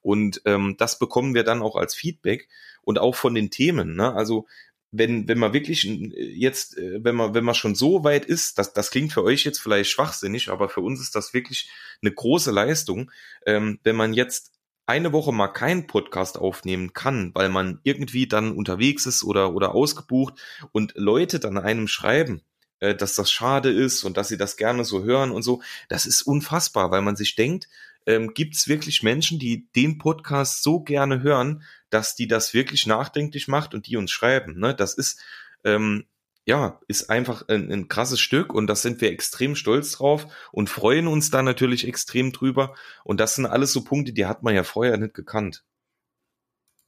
Und 0.00 0.42
ähm, 0.44 0.76
das 0.78 0.98
bekommen 0.98 1.34
wir 1.34 1.44
dann 1.44 1.62
auch 1.62 1.76
als 1.76 1.94
Feedback 1.94 2.48
und 2.82 2.98
auch 2.98 3.14
von 3.14 3.34
den 3.34 3.50
Themen. 3.50 3.94
Ne? 3.94 4.12
Also 4.14 4.46
wenn, 4.90 5.26
wenn 5.26 5.38
man 5.38 5.52
wirklich 5.52 5.86
äh, 5.88 6.10
jetzt, 6.34 6.76
äh, 6.76 7.02
wenn 7.02 7.16
man, 7.16 7.34
wenn 7.34 7.44
man 7.44 7.54
schon 7.54 7.74
so 7.74 8.04
weit 8.04 8.26
ist, 8.26 8.58
das, 8.58 8.72
das 8.72 8.90
klingt 8.90 9.12
für 9.12 9.24
euch 9.24 9.44
jetzt 9.44 9.60
vielleicht 9.60 9.90
schwachsinnig, 9.90 10.48
aber 10.50 10.68
für 10.68 10.80
uns 10.80 11.00
ist 11.00 11.16
das 11.16 11.32
wirklich 11.32 11.70
eine 12.02 12.12
große 12.12 12.50
Leistung, 12.50 13.10
ähm, 13.46 13.78
wenn 13.84 13.96
man 13.96 14.12
jetzt 14.12 14.52
eine 14.86 15.12
Woche 15.12 15.32
mal 15.32 15.48
keinen 15.48 15.86
Podcast 15.86 16.38
aufnehmen 16.38 16.92
kann, 16.92 17.30
weil 17.34 17.48
man 17.48 17.80
irgendwie 17.84 18.26
dann 18.26 18.52
unterwegs 18.52 19.06
ist 19.06 19.24
oder, 19.24 19.54
oder 19.54 19.74
ausgebucht 19.74 20.34
und 20.72 20.92
Leute 20.96 21.38
dann 21.38 21.58
einem 21.58 21.88
schreiben, 21.88 22.42
äh, 22.80 22.94
dass 22.94 23.14
das 23.14 23.30
schade 23.30 23.70
ist 23.70 24.04
und 24.04 24.16
dass 24.16 24.28
sie 24.28 24.36
das 24.36 24.56
gerne 24.56 24.84
so 24.84 25.04
hören 25.04 25.30
und 25.30 25.42
so, 25.42 25.62
das 25.88 26.06
ist 26.06 26.22
unfassbar, 26.22 26.90
weil 26.90 27.02
man 27.02 27.16
sich 27.16 27.34
denkt, 27.36 27.68
ähm, 28.06 28.34
gibt 28.34 28.54
es 28.54 28.68
wirklich 28.68 29.02
Menschen, 29.02 29.38
die 29.38 29.68
den 29.76 29.98
Podcast 29.98 30.62
so 30.62 30.80
gerne 30.80 31.22
hören, 31.22 31.62
dass 31.90 32.16
die 32.16 32.26
das 32.26 32.52
wirklich 32.52 32.86
nachdenklich 32.86 33.48
macht 33.48 33.74
und 33.74 33.86
die 33.86 33.96
uns 33.96 34.10
schreiben. 34.10 34.58
Ne? 34.58 34.74
Das 34.74 34.94
ist 34.94 35.20
ähm, 35.64 36.06
ja 36.46 36.80
ist 36.88 37.08
einfach 37.10 37.46
ein, 37.48 37.70
ein 37.70 37.88
krasses 37.88 38.20
Stück 38.20 38.52
und 38.52 38.66
das 38.66 38.82
sind 38.82 39.00
wir 39.00 39.10
extrem 39.10 39.54
stolz 39.54 39.92
drauf 39.92 40.26
und 40.50 40.68
freuen 40.70 41.06
uns 41.06 41.30
da 41.30 41.42
natürlich 41.42 41.86
extrem 41.86 42.32
drüber. 42.32 42.74
Und 43.04 43.20
das 43.20 43.34
sind 43.36 43.46
alles 43.46 43.72
so 43.72 43.84
Punkte, 43.84 44.12
die 44.12 44.26
hat 44.26 44.42
man 44.42 44.54
ja 44.54 44.64
vorher 44.64 44.96
nicht 44.96 45.14
gekannt. 45.14 45.64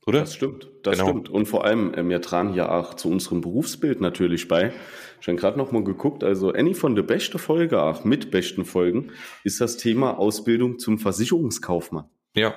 Oder? 0.07 0.21
Das 0.21 0.35
stimmt, 0.35 0.71
das 0.83 0.99
Genau. 0.99 1.09
stimmt. 1.09 1.29
Und 1.31 1.47
vor 1.47 1.65
allem, 1.65 1.93
ähm, 1.97 2.11
wir 2.11 2.21
tragen 2.21 2.53
hier 2.53 2.71
auch 2.71 2.93
zu 2.95 3.09
unserem 3.09 3.41
Berufsbild 3.41 4.03
natürlich 4.03 4.49
bei. 4.49 4.73
Ich 5.21 5.29
habe 5.29 5.39
gerade 5.39 5.57
noch 5.57 5.73
mal 5.73 5.83
geguckt, 5.83 6.23
also 6.25 6.53
eine 6.53 6.75
von 6.75 6.95
der 6.95 7.05
besten 7.05 7.39
Folge, 7.39 7.81
auch 7.81 8.05
mit 8.05 8.31
besten 8.31 8.67
Folgen, 8.67 9.13
ist 9.45 9.63
das 9.63 9.79
Thema 9.79 10.19
Ausbildung 10.19 10.79
zum 10.79 10.99
Versicherungskaufmann. 10.99 12.05
Ja, 12.37 12.55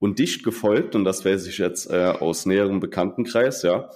Und 0.00 0.18
dicht 0.18 0.42
gefolgt, 0.42 0.96
und 0.96 1.04
das 1.04 1.24
weiß 1.24 1.46
ich 1.46 1.58
jetzt 1.58 1.88
äh, 1.90 2.06
aus 2.06 2.46
näherem 2.46 2.80
Bekanntenkreis, 2.80 3.62
ja, 3.62 3.90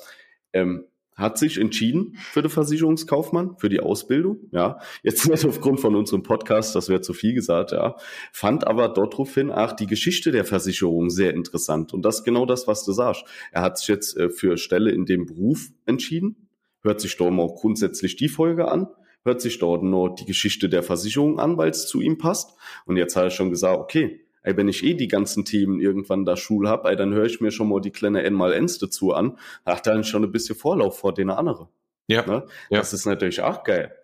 ähm, 0.53 0.85
hat 1.15 1.39
sich 1.39 1.59
entschieden 1.59 2.17
für 2.33 2.43
den 2.43 2.51
Versicherungskaufmann, 2.51 3.57
für 3.59 3.69
die 3.69 3.81
Ausbildung, 3.81 4.39
ja. 4.51 4.79
Jetzt 5.03 5.29
nicht 5.29 5.45
aufgrund 5.45 5.81
von 5.81 5.95
unserem 5.95 6.23
Podcast, 6.23 6.75
das 6.75 6.89
wäre 6.89 7.01
zu 7.01 7.13
viel 7.13 7.35
gesagt, 7.35 7.73
ja. 7.73 7.97
Fand 8.33 8.67
aber 8.67 8.89
daraufhin 8.89 9.51
auch 9.51 9.73
die 9.73 9.87
Geschichte 9.87 10.33
der 10.33 10.45
Versicherung 10.45 11.11
sehr 11.11 11.35
interessant. 11.35 11.93
Und 11.93 12.03
das 12.03 12.19
ist 12.19 12.25
genau 12.25 12.47
das, 12.47 12.67
was 12.67 12.85
du 12.85 12.93
sagst. 12.93 13.25
Er 13.53 13.63
hat 13.63 13.79
sich 13.79 13.89
jetzt 13.89 14.17
äh, 14.17 14.31
für 14.31 14.57
Stelle 14.57 14.91
in 14.91 15.05
dem 15.05 15.27
Beruf 15.27 15.71
entschieden, 15.87 16.49
hört 16.81 17.01
sich 17.01 17.17
dort 17.17 17.33
mal 17.33 17.49
grundsätzlich 17.49 18.17
die 18.17 18.29
Folge 18.29 18.71
an, 18.71 18.89
hört 19.25 19.41
sich 19.41 19.59
dort 19.59 19.83
nur 19.83 20.15
die 20.15 20.25
Geschichte 20.25 20.69
der 20.69 20.83
Versicherung 20.83 21.39
an, 21.39 21.57
weil 21.59 21.71
es 21.71 21.87
zu 21.87 22.01
ihm 22.01 22.19
passt. 22.19 22.55
Und 22.87 22.97
jetzt 22.97 23.17
hat 23.17 23.25
er 23.25 23.31
schon 23.31 23.51
gesagt, 23.51 23.79
okay, 23.79 24.22
ey, 24.43 24.57
wenn 24.57 24.69
ich 24.69 24.85
eh 24.85 24.95
die 24.95 25.09
ganzen 25.09 25.45
Themen 25.45 25.81
irgendwann 25.81 26.25
da 26.25 26.37
Schul 26.37 26.69
hab, 26.69 26.87
ey, 26.87 26.97
dann 26.97 27.13
höre 27.13 27.27
ich 27.27 27.41
mir 27.41 27.51
schon 27.51 27.69
mal 27.69 27.81
die 27.81 27.91
kleine 27.91 28.23
N 28.23 28.35
mal 28.35 28.53
Ns 28.53 28.79
dazu 28.79 29.13
an. 29.13 29.39
Hat 29.65 29.87
dann 29.87 30.05
schon 30.05 30.25
ein 30.25 30.33
bisschen 30.33 30.57
Vorlauf 30.57 30.99
vor 30.99 31.15
den 31.15 31.31
anderen. 31.31 31.69
ja, 32.09 32.27
Ne? 32.27 32.45
Ja. 32.71 32.79
Das 32.79 32.93
ist 32.93 33.07
natürlich 33.07 33.41
auch 33.41 33.65
geil. 33.65 33.95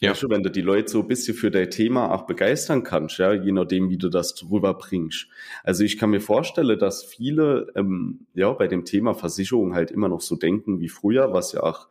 Ja. 0.00 0.10
Weißt 0.10 0.24
du, 0.24 0.28
wenn 0.28 0.42
du 0.42 0.50
die 0.50 0.60
Leute 0.60 0.90
so 0.90 1.00
ein 1.00 1.08
bisschen 1.08 1.34
für 1.34 1.50
dein 1.50 1.70
Thema 1.70 2.12
auch 2.12 2.26
begeistern 2.26 2.82
kannst, 2.82 3.16
ja, 3.16 3.32
je 3.32 3.52
nachdem, 3.52 3.88
wie 3.88 3.96
du 3.96 4.10
das 4.10 4.34
drüber 4.34 4.74
bringst. 4.74 5.26
Also 5.64 5.84
ich 5.84 5.96
kann 5.96 6.10
mir 6.10 6.20
vorstellen, 6.20 6.78
dass 6.78 7.02
viele 7.02 7.72
ähm, 7.74 8.26
ja 8.34 8.52
bei 8.52 8.68
dem 8.68 8.84
Thema 8.84 9.14
Versicherung 9.14 9.74
halt 9.74 9.90
immer 9.90 10.08
noch 10.08 10.20
so 10.20 10.36
denken 10.36 10.80
wie 10.80 10.90
früher, 10.90 11.32
was 11.32 11.52
ja 11.52 11.62
auch 11.62 11.88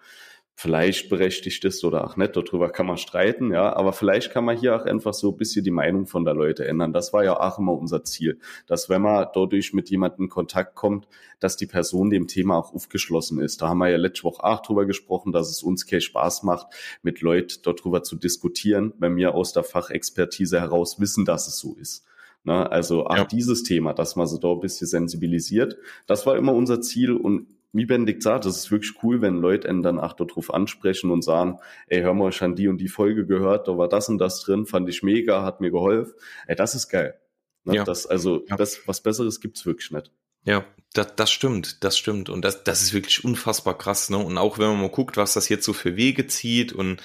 vielleicht 0.57 1.09
berechtigt 1.09 1.65
ist 1.65 1.83
oder 1.83 2.05
auch 2.05 2.15
nicht, 2.15 2.35
darüber 2.35 2.69
kann 2.69 2.85
man 2.87 2.97
streiten, 2.97 3.51
ja, 3.51 3.75
aber 3.75 3.91
vielleicht 3.91 4.31
kann 4.31 4.45
man 4.45 4.57
hier 4.57 4.75
auch 4.75 4.85
einfach 4.85 5.13
so 5.13 5.31
ein 5.31 5.37
bisschen 5.37 5.65
die 5.65 5.71
Meinung 5.71 6.07
von 6.07 6.23
der 6.23 6.33
Leute 6.33 6.65
ändern. 6.65 6.93
Das 6.93 7.11
war 7.11 7.25
ja 7.25 7.37
auch 7.37 7.59
immer 7.59 7.73
unser 7.73 8.05
Ziel, 8.05 8.39
dass 8.65 8.89
wenn 8.89 9.01
man 9.01 9.27
dadurch 9.33 9.73
mit 9.73 9.89
jemandem 9.89 10.25
in 10.25 10.29
Kontakt 10.29 10.75
kommt, 10.75 11.07
dass 11.41 11.57
die 11.57 11.65
Person 11.65 12.09
dem 12.09 12.27
Thema 12.27 12.57
auch 12.57 12.73
aufgeschlossen 12.73 13.39
ist. 13.41 13.61
Da 13.61 13.67
haben 13.67 13.79
wir 13.79 13.89
ja 13.89 13.97
letzte 13.97 14.23
Woche 14.23 14.43
auch 14.45 14.61
drüber 14.61 14.85
gesprochen, 14.85 15.33
dass 15.33 15.49
es 15.49 15.61
uns 15.61 15.85
keinen 15.85 15.99
Spaß 16.01 16.43
macht, 16.43 16.67
mit 17.03 17.19
Leuten 17.21 17.55
darüber 17.63 18.03
zu 18.03 18.15
diskutieren, 18.15 18.93
wenn 18.97 19.17
wir 19.17 19.35
aus 19.35 19.51
der 19.51 19.63
Fachexpertise 19.63 20.61
heraus 20.61 21.01
wissen, 21.01 21.25
dass 21.25 21.47
es 21.49 21.59
so 21.59 21.75
ist. 21.75 22.05
Ne? 22.45 22.71
Also 22.71 23.07
auch 23.07 23.17
Ja. 23.17 23.25
dieses 23.25 23.63
Thema, 23.63 23.93
dass 23.93 24.15
man 24.15 24.27
so 24.27 24.37
da 24.37 24.51
ein 24.53 24.59
bisschen 24.61 24.87
sensibilisiert, 24.87 25.77
das 26.07 26.25
war 26.25 26.37
immer 26.37 26.53
unser 26.53 26.79
Ziel 26.79 27.11
und 27.13 27.47
wie 27.75 27.85
Benedikt 27.85 28.23
sagt, 28.23 28.45
das 28.45 28.55
ist 28.57 28.71
wirklich 28.71 28.93
cool, 29.03 29.21
wenn 29.21 29.35
Leute 29.35 29.67
einen 29.67 29.83
dann 29.83 29.99
auch 29.99 30.13
darauf 30.13 30.53
ansprechen 30.53 31.11
und 31.11 31.23
sagen, 31.23 31.59
ey, 31.87 32.01
hör 32.01 32.13
mal, 32.13 32.29
ich 32.29 32.41
habe 32.41 32.55
die 32.55 32.67
und 32.67 32.77
die 32.77 32.87
Folge 32.87 33.25
gehört, 33.25 33.67
da 33.67 33.77
war 33.77 33.89
das 33.89 34.07
und 34.07 34.17
das 34.17 34.41
drin, 34.41 34.65
fand 34.65 34.87
ich 34.89 35.03
mega, 35.03 35.43
hat 35.43 35.59
mir 35.59 35.71
geholfen. 35.71 36.13
Ey, 36.47 36.55
das 36.55 36.73
ist 36.73 36.87
geil. 36.87 37.19
Ne? 37.65 37.75
Ja. 37.75 37.83
Das, 37.83 38.07
also, 38.07 38.43
Ja. 38.47 38.55
das, 38.55 38.87
was 38.87 39.01
Besseres 39.01 39.41
gibt's 39.41 39.65
wirklich 39.65 39.91
nicht. 39.91 40.11
Ja, 40.45 40.63
das, 40.93 41.15
das 41.15 41.31
stimmt, 41.31 41.83
das 41.83 41.97
stimmt. 41.97 42.29
Und 42.29 42.45
das, 42.45 42.63
das 42.63 42.81
ist 42.81 42.93
wirklich 42.93 43.25
unfassbar 43.25 43.77
krass, 43.77 44.09
ne? 44.09 44.17
Und 44.19 44.37
auch 44.37 44.59
wenn 44.59 44.67
man 44.67 44.81
mal 44.81 44.89
guckt, 44.89 45.17
was 45.17 45.33
das 45.33 45.49
jetzt 45.49 45.65
so 45.65 45.73
für 45.73 45.97
Wege 45.97 46.27
zieht 46.27 46.71
und 46.71 47.01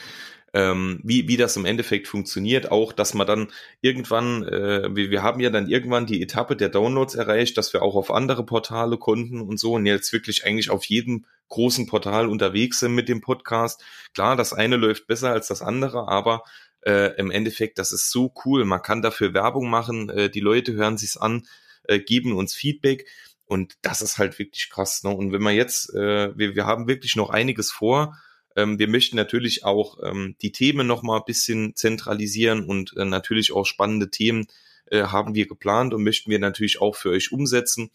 ähm, 0.53 1.01
wie, 1.05 1.29
wie 1.29 1.37
das 1.37 1.57
im 1.57 1.65
Endeffekt 1.65 2.09
funktioniert, 2.09 2.71
auch, 2.71 2.93
dass 2.93 3.15
man 3.15 3.27
dann 3.27 3.49
irgendwann, 3.81 4.43
äh, 4.43 4.95
wir, 4.95 5.11
wir 5.11 5.23
haben 5.23 5.41
ja 5.41 5.51
dann 5.51 5.69
irgendwann 5.69 6.07
die 6.07 6.23
Etappe 6.23 6.57
der 6.57 6.69
Downloads 6.69 7.15
erreicht, 7.15 7.57
dass 7.57 7.73
wir 7.73 7.83
auch 7.83 7.95
auf 7.95 8.11
andere 8.11 8.45
Portale 8.45 8.99
konnten 8.99 9.41
und 9.41 9.59
so 9.61 9.75
und 9.75 9.87
jetzt 9.87 10.13
wirklich 10.13 10.45
eigentlich 10.45 10.71
auf 10.71 10.85
jedem 10.85 11.25
großen 11.49 11.87
Portal 11.87 12.29
unterwegs 12.29 12.81
sind 12.81 12.95
mit 12.95 13.09
dem 13.09 13.21
Podcast. 13.21 13.85
Klar, 14.15 14.37
das 14.37 14.53
eine 14.53 14.77
läuft 14.77 15.07
besser 15.07 15.31
als 15.31 15.49
das 15.49 15.63
andere, 15.63 16.09
aber 16.09 16.43
äh, 16.83 17.15
im 17.17 17.31
Endeffekt, 17.31 17.79
das 17.79 17.93
ist 17.93 18.11
so 18.11 18.33
cool. 18.45 18.65
Man 18.65 18.83
kann 18.83 19.03
dafür 19.03 19.35
Werbung 19.35 19.69
machen, 19.69 20.09
äh, 20.09 20.31
die 20.31 20.41
Leute 20.41 20.73
hören 20.73 20.97
sich's 20.97 21.17
an, 21.17 21.47
äh, 21.85 22.01
geben 22.01 22.33
uns 22.33 22.55
Feedback. 22.55 23.07
Und 23.47 23.75
das 23.83 24.01
ist 24.01 24.19
halt 24.19 24.39
wirklich 24.39 24.71
krass. 24.71 25.03
Ne? 25.03 25.11
Und 25.11 25.33
wenn 25.33 25.43
man 25.43 25.55
jetzt, 25.55 25.93
äh, 25.95 26.37
wir, 26.39 26.55
wir 26.55 26.67
haben 26.67 26.87
wirklich 26.87 27.17
noch 27.17 27.31
einiges 27.31 27.73
vor. 27.73 28.17
Ähm, 28.57 28.79
wir 28.79 28.89
möchten 28.89 29.17
natürlich 29.17 29.65
auch 29.65 29.99
ähm, 30.03 30.37
die 30.43 30.53
Themen 30.53 30.87
nochmal 30.87 31.19
ein 31.21 31.27
bisschen 31.27 31.75
zentralisieren 31.77 32.65
und 32.65 32.97
äh, 32.97 33.05
natürlich 33.05 33.53
auch 33.53 33.65
spannende 33.65 34.11
Themen 34.11 34.47
äh, 34.87 35.05
haben 35.05 35.35
wir 35.35 35.47
geplant 35.47 35.95
und 35.95 36.03
möchten 36.03 36.31
wir 36.31 36.39
natürlich 36.39 36.81
auch 36.81 36.97
für 36.97 37.11
euch 37.11 37.33
umsetzen. 37.33 37.91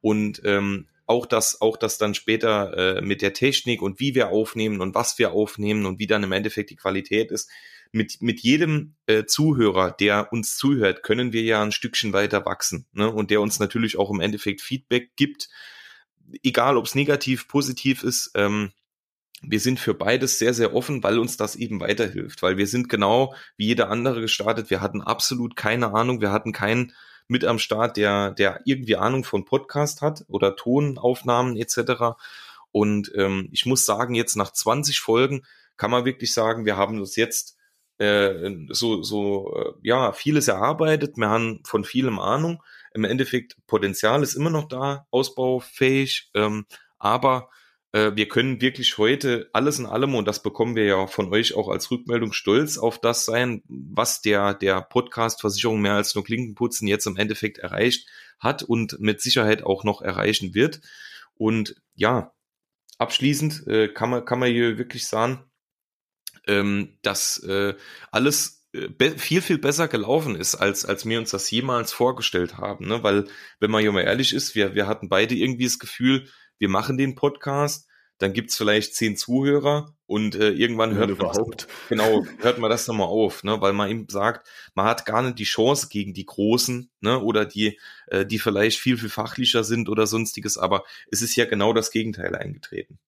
Und 0.00 0.40
ähm, 0.44 0.86
auch 1.06 1.26
das, 1.26 1.60
auch 1.60 1.76
das 1.76 1.98
dann 1.98 2.14
später 2.14 2.98
äh, 2.98 3.02
mit 3.02 3.20
der 3.20 3.32
Technik 3.32 3.82
und 3.82 3.98
wie 3.98 4.14
wir 4.14 4.28
aufnehmen 4.28 4.80
und 4.80 4.94
was 4.94 5.18
wir 5.18 5.32
aufnehmen 5.32 5.84
und 5.84 5.98
wie 5.98 6.06
dann 6.06 6.22
im 6.22 6.32
Endeffekt 6.32 6.70
die 6.70 6.76
Qualität 6.76 7.30
ist. 7.30 7.50
Mit, 7.92 8.22
mit 8.22 8.38
jedem 8.38 8.94
äh, 9.06 9.24
Zuhörer, 9.24 9.90
der 9.90 10.32
uns 10.32 10.56
zuhört, 10.56 11.02
können 11.02 11.32
wir 11.32 11.42
ja 11.42 11.60
ein 11.60 11.72
Stückchen 11.72 12.12
weiter 12.12 12.46
wachsen 12.46 12.86
ne? 12.92 13.10
und 13.10 13.32
der 13.32 13.40
uns 13.40 13.58
natürlich 13.58 13.98
auch 13.98 14.10
im 14.10 14.20
Endeffekt 14.20 14.60
Feedback 14.60 15.10
gibt, 15.16 15.48
egal 16.44 16.76
ob 16.76 16.86
es 16.86 16.94
negativ, 16.94 17.48
positiv 17.48 18.04
ist. 18.04 18.30
Ähm, 18.36 18.70
wir 19.40 19.60
sind 19.60 19.80
für 19.80 19.94
beides 19.94 20.38
sehr, 20.38 20.54
sehr 20.54 20.74
offen, 20.74 21.02
weil 21.02 21.18
uns 21.18 21.36
das 21.36 21.56
eben 21.56 21.80
weiterhilft, 21.80 22.42
weil 22.42 22.56
wir 22.56 22.66
sind 22.66 22.88
genau 22.88 23.34
wie 23.56 23.66
jeder 23.66 23.88
andere 23.88 24.20
gestartet. 24.20 24.70
Wir 24.70 24.80
hatten 24.80 25.00
absolut 25.00 25.56
keine 25.56 25.94
Ahnung, 25.94 26.20
wir 26.20 26.32
hatten 26.32 26.52
keinen 26.52 26.92
mit 27.26 27.44
am 27.44 27.58
Start, 27.58 27.96
der, 27.96 28.32
der 28.32 28.60
irgendwie 28.64 28.96
Ahnung 28.96 29.24
von 29.24 29.44
Podcast 29.44 30.02
hat 30.02 30.24
oder 30.28 30.56
Tonaufnahmen 30.56 31.56
etc. 31.56 32.18
Und 32.72 33.12
ähm, 33.14 33.48
ich 33.52 33.66
muss 33.66 33.86
sagen, 33.86 34.14
jetzt 34.14 34.36
nach 34.36 34.52
20 34.52 35.00
Folgen 35.00 35.42
kann 35.76 35.90
man 35.90 36.04
wirklich 36.04 36.34
sagen, 36.34 36.66
wir 36.66 36.76
haben 36.76 36.98
uns 36.98 37.16
jetzt 37.16 37.56
äh, 37.98 38.50
so, 38.68 39.02
so 39.02 39.54
äh, 39.56 39.72
ja, 39.82 40.12
vieles 40.12 40.48
erarbeitet, 40.48 41.16
wir 41.16 41.28
haben 41.28 41.60
von 41.64 41.84
vielem 41.84 42.18
Ahnung. 42.18 42.62
Im 42.92 43.04
Endeffekt, 43.04 43.56
Potenzial 43.66 44.22
ist 44.22 44.34
immer 44.34 44.50
noch 44.50 44.68
da, 44.68 45.06
ausbaufähig, 45.10 46.30
ähm, 46.34 46.66
aber 46.98 47.48
wir 47.92 48.28
können 48.28 48.60
wirklich 48.60 48.98
heute 48.98 49.50
alles 49.52 49.80
in 49.80 49.86
allem, 49.86 50.14
und 50.14 50.28
das 50.28 50.42
bekommen 50.42 50.76
wir 50.76 50.84
ja 50.84 51.06
von 51.08 51.32
euch 51.32 51.54
auch 51.54 51.68
als 51.68 51.90
Rückmeldung, 51.90 52.32
stolz 52.32 52.78
auf 52.78 53.00
das 53.00 53.24
sein, 53.24 53.62
was 53.66 54.22
der, 54.22 54.54
der 54.54 54.80
Podcast 54.80 55.40
Versicherung 55.40 55.80
mehr 55.80 55.94
als 55.94 56.14
nur 56.14 56.22
Klinkenputzen 56.22 56.86
jetzt 56.86 57.06
im 57.06 57.16
Endeffekt 57.16 57.58
erreicht 57.58 58.06
hat 58.38 58.62
und 58.62 59.00
mit 59.00 59.20
Sicherheit 59.20 59.64
auch 59.64 59.82
noch 59.82 60.02
erreichen 60.02 60.54
wird. 60.54 60.80
Und 61.34 61.74
ja, 61.94 62.32
abschließend 62.98 63.66
äh, 63.66 63.88
kann, 63.88 64.10
man, 64.10 64.24
kann 64.24 64.38
man 64.38 64.50
hier 64.50 64.78
wirklich 64.78 65.06
sagen, 65.06 65.50
ähm, 66.46 66.98
dass 67.02 67.38
äh, 67.42 67.74
alles 68.10 68.66
äh, 68.72 69.10
viel, 69.16 69.42
viel 69.42 69.58
besser 69.58 69.88
gelaufen 69.88 70.36
ist, 70.36 70.54
als, 70.54 70.84
als 70.84 71.06
wir 71.06 71.18
uns 71.18 71.30
das 71.30 71.50
jemals 71.50 71.92
vorgestellt 71.92 72.58
haben. 72.58 72.86
Ne? 72.86 73.02
Weil, 73.02 73.26
wenn 73.58 73.70
man 73.70 73.80
hier 73.80 73.92
mal 73.92 74.02
ehrlich 74.02 74.32
ist, 74.32 74.54
wir, 74.54 74.74
wir 74.74 74.86
hatten 74.86 75.08
beide 75.08 75.34
irgendwie 75.34 75.64
das 75.64 75.78
Gefühl, 75.78 76.28
wir 76.60 76.68
machen 76.68 76.96
den 76.96 77.16
Podcast, 77.16 77.88
dann 78.18 78.34
gibt's 78.34 78.56
vielleicht 78.56 78.94
zehn 78.94 79.16
Zuhörer 79.16 79.96
und 80.06 80.34
äh, 80.34 80.50
irgendwann 80.50 80.94
hört 80.94 81.08
man 81.08 81.16
überhaupt 81.16 81.62
das, 81.62 81.88
genau 81.88 82.24
hört 82.38 82.58
man 82.58 82.70
das 82.70 82.86
nochmal 82.86 83.08
auf, 83.08 83.42
ne, 83.42 83.60
weil 83.62 83.72
man 83.72 83.90
ihm 83.90 84.06
sagt, 84.08 84.46
man 84.74 84.86
hat 84.86 85.06
gar 85.06 85.22
nicht 85.22 85.38
die 85.38 85.44
Chance 85.44 85.88
gegen 85.88 86.12
die 86.12 86.26
Großen, 86.26 86.90
ne, 87.00 87.18
oder 87.18 87.46
die 87.46 87.80
äh, 88.08 88.26
die 88.26 88.38
vielleicht 88.38 88.78
viel 88.78 88.98
viel 88.98 89.08
fachlicher 89.08 89.64
sind 89.64 89.88
oder 89.88 90.06
sonstiges, 90.06 90.58
aber 90.58 90.84
es 91.10 91.22
ist 91.22 91.34
ja 91.34 91.46
genau 91.46 91.72
das 91.72 91.90
Gegenteil 91.90 92.36
eingetreten. 92.36 92.98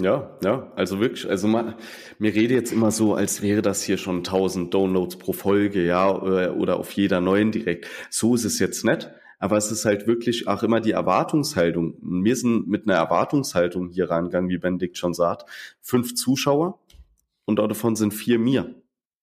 Ja, 0.00 0.38
ja, 0.42 0.72
also 0.74 1.00
wirklich, 1.00 1.28
also 1.28 1.46
man, 1.48 1.74
mir 2.18 2.34
rede 2.34 2.54
jetzt 2.54 2.72
immer 2.72 2.90
so, 2.90 3.14
als 3.14 3.42
wäre 3.42 3.60
das 3.60 3.82
hier 3.82 3.98
schon 3.98 4.18
1000 4.18 4.72
Downloads 4.72 5.18
pro 5.18 5.34
Folge, 5.34 5.84
ja, 5.84 6.10
oder, 6.10 6.56
oder 6.56 6.78
auf 6.78 6.92
jeder 6.92 7.20
neuen 7.20 7.52
direkt. 7.52 7.86
So 8.08 8.34
ist 8.34 8.44
es 8.44 8.58
jetzt 8.58 8.86
nicht. 8.86 9.10
Aber 9.42 9.56
es 9.56 9.72
ist 9.72 9.84
halt 9.84 10.06
wirklich 10.06 10.46
auch 10.46 10.62
immer 10.62 10.78
die 10.78 10.92
Erwartungshaltung. 10.92 11.96
Wir 12.00 12.36
sind 12.36 12.68
mit 12.68 12.86
einer 12.86 12.96
Erwartungshaltung 12.96 13.88
hier 13.88 14.08
reingegangen, 14.08 14.48
wie 14.48 14.56
Benedikt 14.56 14.96
schon 14.96 15.14
sagt. 15.14 15.50
Fünf 15.80 16.14
Zuschauer 16.14 16.78
und 17.44 17.58
davon 17.58 17.96
sind 17.96 18.14
vier 18.14 18.38
mir. 18.38 18.72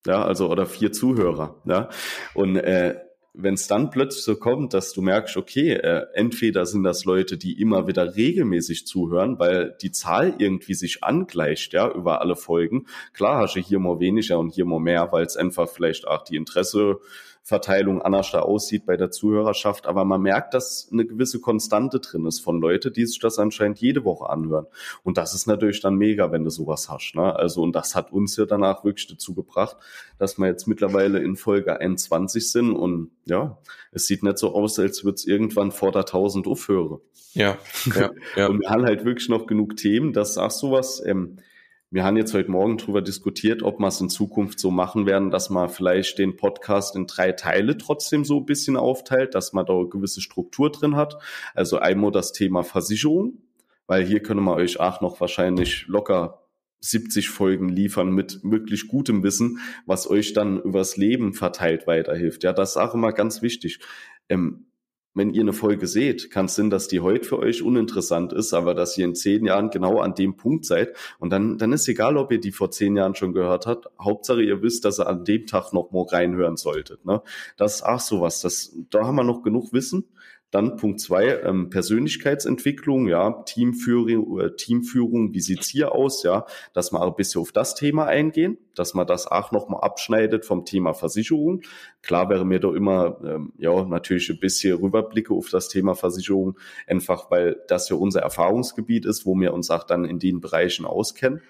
Ja, 0.05 0.25
also 0.25 0.51
oder 0.51 0.65
vier 0.65 0.91
Zuhörer. 0.91 1.61
Ja. 1.63 1.87
Und 2.33 2.57
äh, 2.57 2.97
wenn 3.33 3.53
es 3.53 3.67
dann 3.67 3.91
plötzlich 3.91 4.25
so 4.25 4.35
kommt, 4.35 4.73
dass 4.73 4.91
du 4.91 5.01
merkst, 5.01 5.37
okay, 5.37 5.71
äh, 5.71 6.07
entweder 6.13 6.65
sind 6.65 6.83
das 6.83 7.05
Leute, 7.05 7.37
die 7.37 7.61
immer 7.61 7.87
wieder 7.87 8.17
regelmäßig 8.17 8.87
zuhören, 8.87 9.39
weil 9.39 9.77
die 9.81 9.93
Zahl 9.93 10.35
irgendwie 10.37 10.73
sich 10.73 11.01
angleicht, 11.01 11.71
ja, 11.71 11.89
über 11.89 12.19
alle 12.19 12.35
Folgen. 12.35 12.87
Klar 13.13 13.43
hast 13.43 13.55
du 13.55 13.61
hier 13.61 13.79
mal 13.79 14.01
weniger 14.01 14.37
und 14.37 14.53
hier 14.53 14.65
mal 14.65 14.81
mehr, 14.81 15.13
weil 15.13 15.25
es 15.25 15.37
einfach 15.37 15.69
vielleicht 15.69 16.05
auch 16.05 16.25
die 16.25 16.35
Interesse 16.35 16.99
Verteilung 17.43 18.01
anders 18.01 18.31
da 18.31 18.41
aussieht 18.41 18.85
bei 18.85 18.95
der 18.97 19.11
Zuhörerschaft, 19.11 19.87
aber 19.87 20.05
man 20.05 20.21
merkt, 20.21 20.53
dass 20.53 20.87
eine 20.91 21.05
gewisse 21.05 21.39
Konstante 21.39 21.99
drin 21.99 22.25
ist 22.25 22.39
von 22.39 22.61
Leute, 22.61 22.91
die 22.91 23.05
sich 23.05 23.19
das 23.19 23.39
anscheinend 23.39 23.79
jede 23.79 24.05
Woche 24.05 24.29
anhören. 24.29 24.67
Und 25.03 25.17
das 25.17 25.33
ist 25.33 25.47
natürlich 25.47 25.81
dann 25.81 25.95
mega, 25.95 26.31
wenn 26.31 26.43
du 26.43 26.49
sowas 26.49 26.89
hast. 26.89 27.15
Ne? 27.15 27.35
Also, 27.35 27.63
und 27.63 27.75
das 27.75 27.95
hat 27.95 28.11
uns 28.11 28.37
ja 28.37 28.45
danach 28.45 28.83
wirklich 28.83 29.07
dazu 29.07 29.33
gebracht, 29.33 29.77
dass 30.17 30.37
wir 30.37 30.47
jetzt 30.47 30.67
mittlerweile 30.67 31.19
in 31.19 31.35
Folge 31.35 31.79
21 31.79 32.51
sind 32.51 32.73
und 32.73 33.11
ja, 33.25 33.57
es 33.91 34.05
sieht 34.05 34.23
nicht 34.23 34.37
so 34.37 34.53
aus, 34.53 34.77
als 34.77 35.03
würde 35.03 35.15
es 35.15 35.25
irgendwann 35.25 35.71
vor 35.71 35.91
der 35.91 36.01
1000 36.01 36.47
aufhören. 36.47 36.99
Ja, 37.33 37.57
ja, 37.95 38.11
ja. 38.35 38.47
Und 38.47 38.59
wir 38.59 38.69
haben 38.69 38.85
halt 38.85 39.05
wirklich 39.05 39.29
noch 39.29 39.47
genug 39.47 39.75
Themen, 39.75 40.13
dass 40.13 40.37
auch 40.37 40.51
sowas, 40.51 41.01
ähm, 41.05 41.37
wir 41.91 42.03
haben 42.03 42.17
jetzt 42.17 42.35
heute 42.35 42.51
Morgen 42.51 42.77
darüber 42.77 43.01
diskutiert, 43.01 43.63
ob 43.63 43.79
wir 43.79 43.87
es 43.87 43.99
in 43.99 44.09
Zukunft 44.09 44.59
so 44.59 44.69
machen 44.69 45.07
werden, 45.07 45.31
dass 45.31 45.49
man 45.49 45.69
vielleicht 45.69 46.19
den 46.19 46.35
Podcast 46.35 46.95
in 46.95 47.07
drei 47.07 47.31
Teile 47.31 47.77
trotzdem 47.77 48.23
so 48.23 48.37
ein 48.37 48.45
bisschen 48.45 48.77
aufteilt, 48.77 49.33
dass 49.33 49.53
man 49.53 49.65
da 49.65 49.73
eine 49.73 49.89
gewisse 49.89 50.21
Struktur 50.21 50.71
drin 50.71 50.95
hat. 50.95 51.17
Also 51.55 51.79
einmal 51.79 52.11
das 52.11 52.31
Thema 52.31 52.63
Versicherung, 52.63 53.39
weil 53.87 54.05
hier 54.05 54.21
können 54.21 54.43
wir 54.43 54.53
euch 54.53 54.79
auch 54.79 55.01
noch 55.01 55.19
wahrscheinlich 55.19 55.87
locker 55.87 56.45
70 56.81 57.29
Folgen 57.29 57.69
liefern 57.69 58.11
mit 58.11 58.43
möglich 58.43 58.87
gutem 58.87 59.23
Wissen, 59.23 59.59
was 59.85 60.09
euch 60.09 60.33
dann 60.33 60.61
übers 60.61 60.95
Leben 60.95 61.33
verteilt 61.33 61.87
weiterhilft. 61.87 62.43
Ja, 62.43 62.53
das 62.53 62.71
ist 62.71 62.77
auch 62.77 62.93
immer 62.93 63.11
ganz 63.13 63.41
wichtig. 63.41 63.79
Ähm, 64.29 64.68
wenn 65.13 65.33
ihr 65.33 65.41
eine 65.41 65.53
Folge 65.53 65.87
seht, 65.87 66.29
kann 66.29 66.45
es 66.45 66.55
sein, 66.55 66.69
dass 66.69 66.87
die 66.87 66.99
heute 66.99 67.27
für 67.27 67.39
euch 67.39 67.63
uninteressant 67.63 68.31
ist, 68.31 68.53
aber 68.53 68.75
dass 68.75 68.97
ihr 68.97 69.05
in 69.05 69.15
zehn 69.15 69.45
Jahren 69.45 69.69
genau 69.69 69.99
an 69.99 70.13
dem 70.13 70.37
Punkt 70.37 70.65
seid. 70.65 70.95
Und 71.17 71.31
dann, 71.31 71.57
dann 71.57 71.73
ist 71.73 71.87
egal, 71.87 72.15
ob 72.17 72.31
ihr 72.31 72.39
die 72.39 72.51
vor 72.51 72.69
zehn 72.71 72.95
Jahren 72.95 73.15
schon 73.15 73.33
gehört 73.33 73.65
habt. 73.65 73.89
Hauptsache, 73.99 74.43
ihr 74.43 74.61
wisst, 74.61 74.85
dass 74.85 74.99
ihr 74.99 75.07
an 75.07 75.25
dem 75.25 75.47
Tag 75.47 75.73
noch 75.73 75.91
mal 75.91 76.03
reinhören 76.03 76.57
solltet. 76.57 77.05
Ne? 77.05 77.21
Das 77.57 77.75
ist 77.75 77.81
auch 77.83 77.99
sowas. 77.99 78.41
Das, 78.41 78.75
da 78.91 79.05
haben 79.05 79.15
wir 79.15 79.23
noch 79.23 79.41
genug 79.41 79.73
Wissen. 79.73 80.05
Dann 80.51 80.77
Punkt 80.77 80.99
zwei, 80.99 81.41
ähm, 81.43 81.69
Persönlichkeitsentwicklung, 81.69 83.07
ja, 83.07 83.43
Teamführung, 83.43 84.39
äh, 84.39 84.55
Teamführung, 84.55 85.33
wie 85.33 85.41
sieht's 85.41 85.67
hier 85.67 85.93
aus, 85.93 86.23
ja, 86.23 86.45
dass 86.73 86.91
wir 86.91 87.01
ein 87.01 87.15
bisschen 87.15 87.41
auf 87.41 87.51
das 87.51 87.75
Thema 87.75 88.05
eingehen, 88.05 88.57
dass 88.75 88.95
man 88.95 89.05
das 89.05 89.27
auch 89.27 89.51
nochmal 89.51 89.81
abschneidet 89.81 90.45
vom 90.45 90.65
Thema 90.65 90.93
Versicherung. 90.93 91.61
Klar 92.01 92.29
wäre 92.29 92.45
mir 92.45 92.59
doch 92.59 92.73
immer, 92.73 93.19
ähm, 93.23 93.53
ja, 93.59 93.83
natürlich 93.85 94.29
ein 94.31 94.39
bisschen 94.39 94.77
Rüberblicke 94.77 95.33
auf 95.33 95.49
das 95.49 95.67
Thema 95.67 95.93
Versicherung, 95.93 96.57
einfach 96.87 97.29
weil 97.29 97.57
das 97.67 97.89
ja 97.89 97.95
unser 97.95 98.21
Erfahrungsgebiet 98.21 99.05
ist, 99.05 99.27
wo 99.27 99.35
wir 99.35 99.53
uns 99.53 99.69
auch 99.69 99.83
dann 99.83 100.03
in 100.05 100.17
den 100.17 100.41
Bereichen 100.41 100.85
auskennen. 100.85 101.41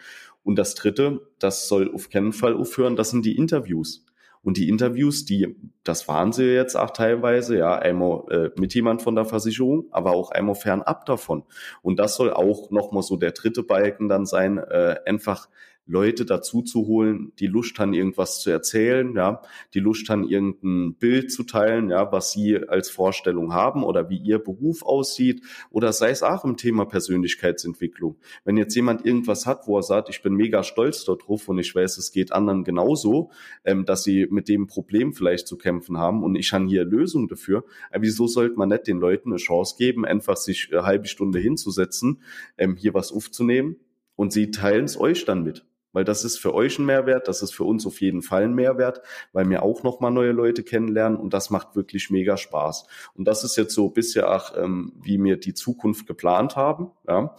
Und 0.44 0.58
das 0.58 0.76
dritte, 0.76 1.22
das 1.38 1.68
soll 1.68 1.94
auf 1.94 2.10
keinen 2.10 2.34
Fall 2.34 2.56
aufhören, 2.56 2.96
das 2.96 3.12
sind 3.12 3.26
die 3.26 3.38
Interviews. 3.38 4.06
Und 4.42 4.58
die 4.58 4.70
Interviews, 4.70 5.26
die, 5.26 5.56
das 5.84 6.08
waren 6.08 6.32
sie 6.32 6.46
jetzt 6.46 6.76
auch 6.76 6.92
teilweise, 6.92 7.58
ja, 7.58 7.78
einmal 7.78 8.24
äh, 8.32 8.60
mit 8.60 8.74
jemand 8.74 9.02
von 9.02 9.16
der 9.16 9.26
Versicherung, 9.26 9.88
aber 9.92 10.12
auch 10.12 10.32
einmal 10.32 10.56
fernab 10.56 11.06
davon. 11.06 11.44
Und 11.82 12.00
das 12.00 12.16
soll 12.16 12.32
auch 12.32 12.72
nochmal 12.72 13.04
so 13.04 13.18
der 13.18 13.32
dritte 13.32 13.64
Balken 13.64 14.08
dann 14.08 14.26
sein, 14.26 14.58
äh, 14.58 14.96
einfach 15.06 15.50
Leute 15.90 16.24
dazu 16.24 16.62
zu 16.62 16.86
holen, 16.86 17.34
die 17.40 17.48
Lust 17.48 17.80
haben, 17.80 17.94
irgendwas 17.94 18.42
zu 18.42 18.52
erzählen, 18.52 19.16
ja, 19.16 19.42
die 19.74 19.80
Lust 19.80 20.08
haben, 20.10 20.24
irgendein 20.24 20.94
Bild 20.94 21.32
zu 21.32 21.44
teilen, 21.44 21.90
ja, 21.90 22.12
was 22.12 22.32
sie 22.32 22.60
als 22.68 22.92
Vorstellung 22.92 23.54
haben 23.54 23.84
oder 23.84 24.08
wie 24.08 24.20
ihr 24.20 24.38
Beruf 24.38 24.84
aussieht 24.84 25.42
oder 25.72 25.92
sei 25.92 26.12
es 26.12 26.22
auch 26.22 26.46
im 26.46 26.58
Thema 26.58 26.86
Persönlichkeitsentwicklung. 26.86 28.18
Wenn 28.46 28.56
jetzt 28.56 28.76
jemand 28.76 29.04
irgendwas 29.04 29.48
hat, 29.48 29.68
wo 29.68 29.78
er 29.78 29.84
sagt, 29.84 30.10
ich 30.10 30.22
bin 30.22 30.36
mega 30.36 30.62
stolz 30.62 31.06
darauf 31.06 31.50
und 31.50 31.58
ich 31.58 31.74
weiß, 31.74 31.98
es 31.98 32.12
geht 32.12 32.32
anderen 32.32 32.64
genauso, 32.64 33.32
ähm, 33.66 33.86
dass 33.86 34.04
sie 34.04 34.28
mit 34.30 34.48
dem 34.48 34.68
Problem 34.68 35.14
vielleicht 35.14 35.48
zu 35.48 35.58
kämpfen 35.58 35.98
haben 35.98 36.24
und 36.24 36.36
ich 36.36 36.54
habe 36.54 36.68
hier 36.68 36.86
Lösung 36.86 37.28
dafür, 37.28 37.64
aber 37.90 38.04
wieso 38.04 38.28
sollte 38.28 38.58
man 38.58 38.70
nicht 38.70 38.86
den 38.86 39.00
Leuten 39.00 39.30
eine 39.30 39.38
Chance 39.38 39.76
geben, 39.76 40.06
einfach 40.06 40.38
sich 40.38 40.70
eine 40.72 40.86
halbe 40.86 41.08
Stunde 41.08 41.40
hinzusetzen, 41.40 42.22
ähm, 42.60 42.76
hier 42.76 42.94
was 42.94 43.12
aufzunehmen 43.12 43.78
und 44.16 44.32
sie 44.34 44.52
teilen 44.52 44.86
es 44.86 45.00
euch 45.00 45.26
dann 45.26 45.44
mit 45.44 45.66
weil 45.94 46.04
das 46.04 46.24
ist 46.24 46.38
für 46.38 46.54
euch 46.54 46.80
ein 46.80 46.86
Mehrwert, 46.86 47.28
das 47.28 47.42
ist 47.42 47.54
für 47.54 47.64
uns 47.64 47.86
auf 47.86 48.02
jeden 48.02 48.22
Fall 48.22 48.44
ein 48.44 48.54
Mehrwert, 48.54 49.02
weil 49.34 49.50
wir 49.50 49.64
auch 49.64 49.84
nochmal 49.84 50.12
neue 50.12 50.32
Leute 50.32 50.64
kennenlernen 50.64 51.18
und 51.18 51.34
das 51.34 51.50
macht 51.50 51.76
wirklich 51.76 52.10
mega 52.10 52.38
Spaß. 52.38 52.86
Und 53.14 53.26
das 53.26 53.44
ist 53.44 53.56
jetzt 53.56 53.74
so 53.74 53.90
bisher 53.90 54.34
auch, 54.34 54.56
ähm, 54.58 54.94
wie 55.02 55.22
wir 55.24 55.38
die 55.38 55.54
Zukunft 55.54 56.08
geplant 56.08 56.56
haben. 56.56 56.92
Ja. 57.08 57.36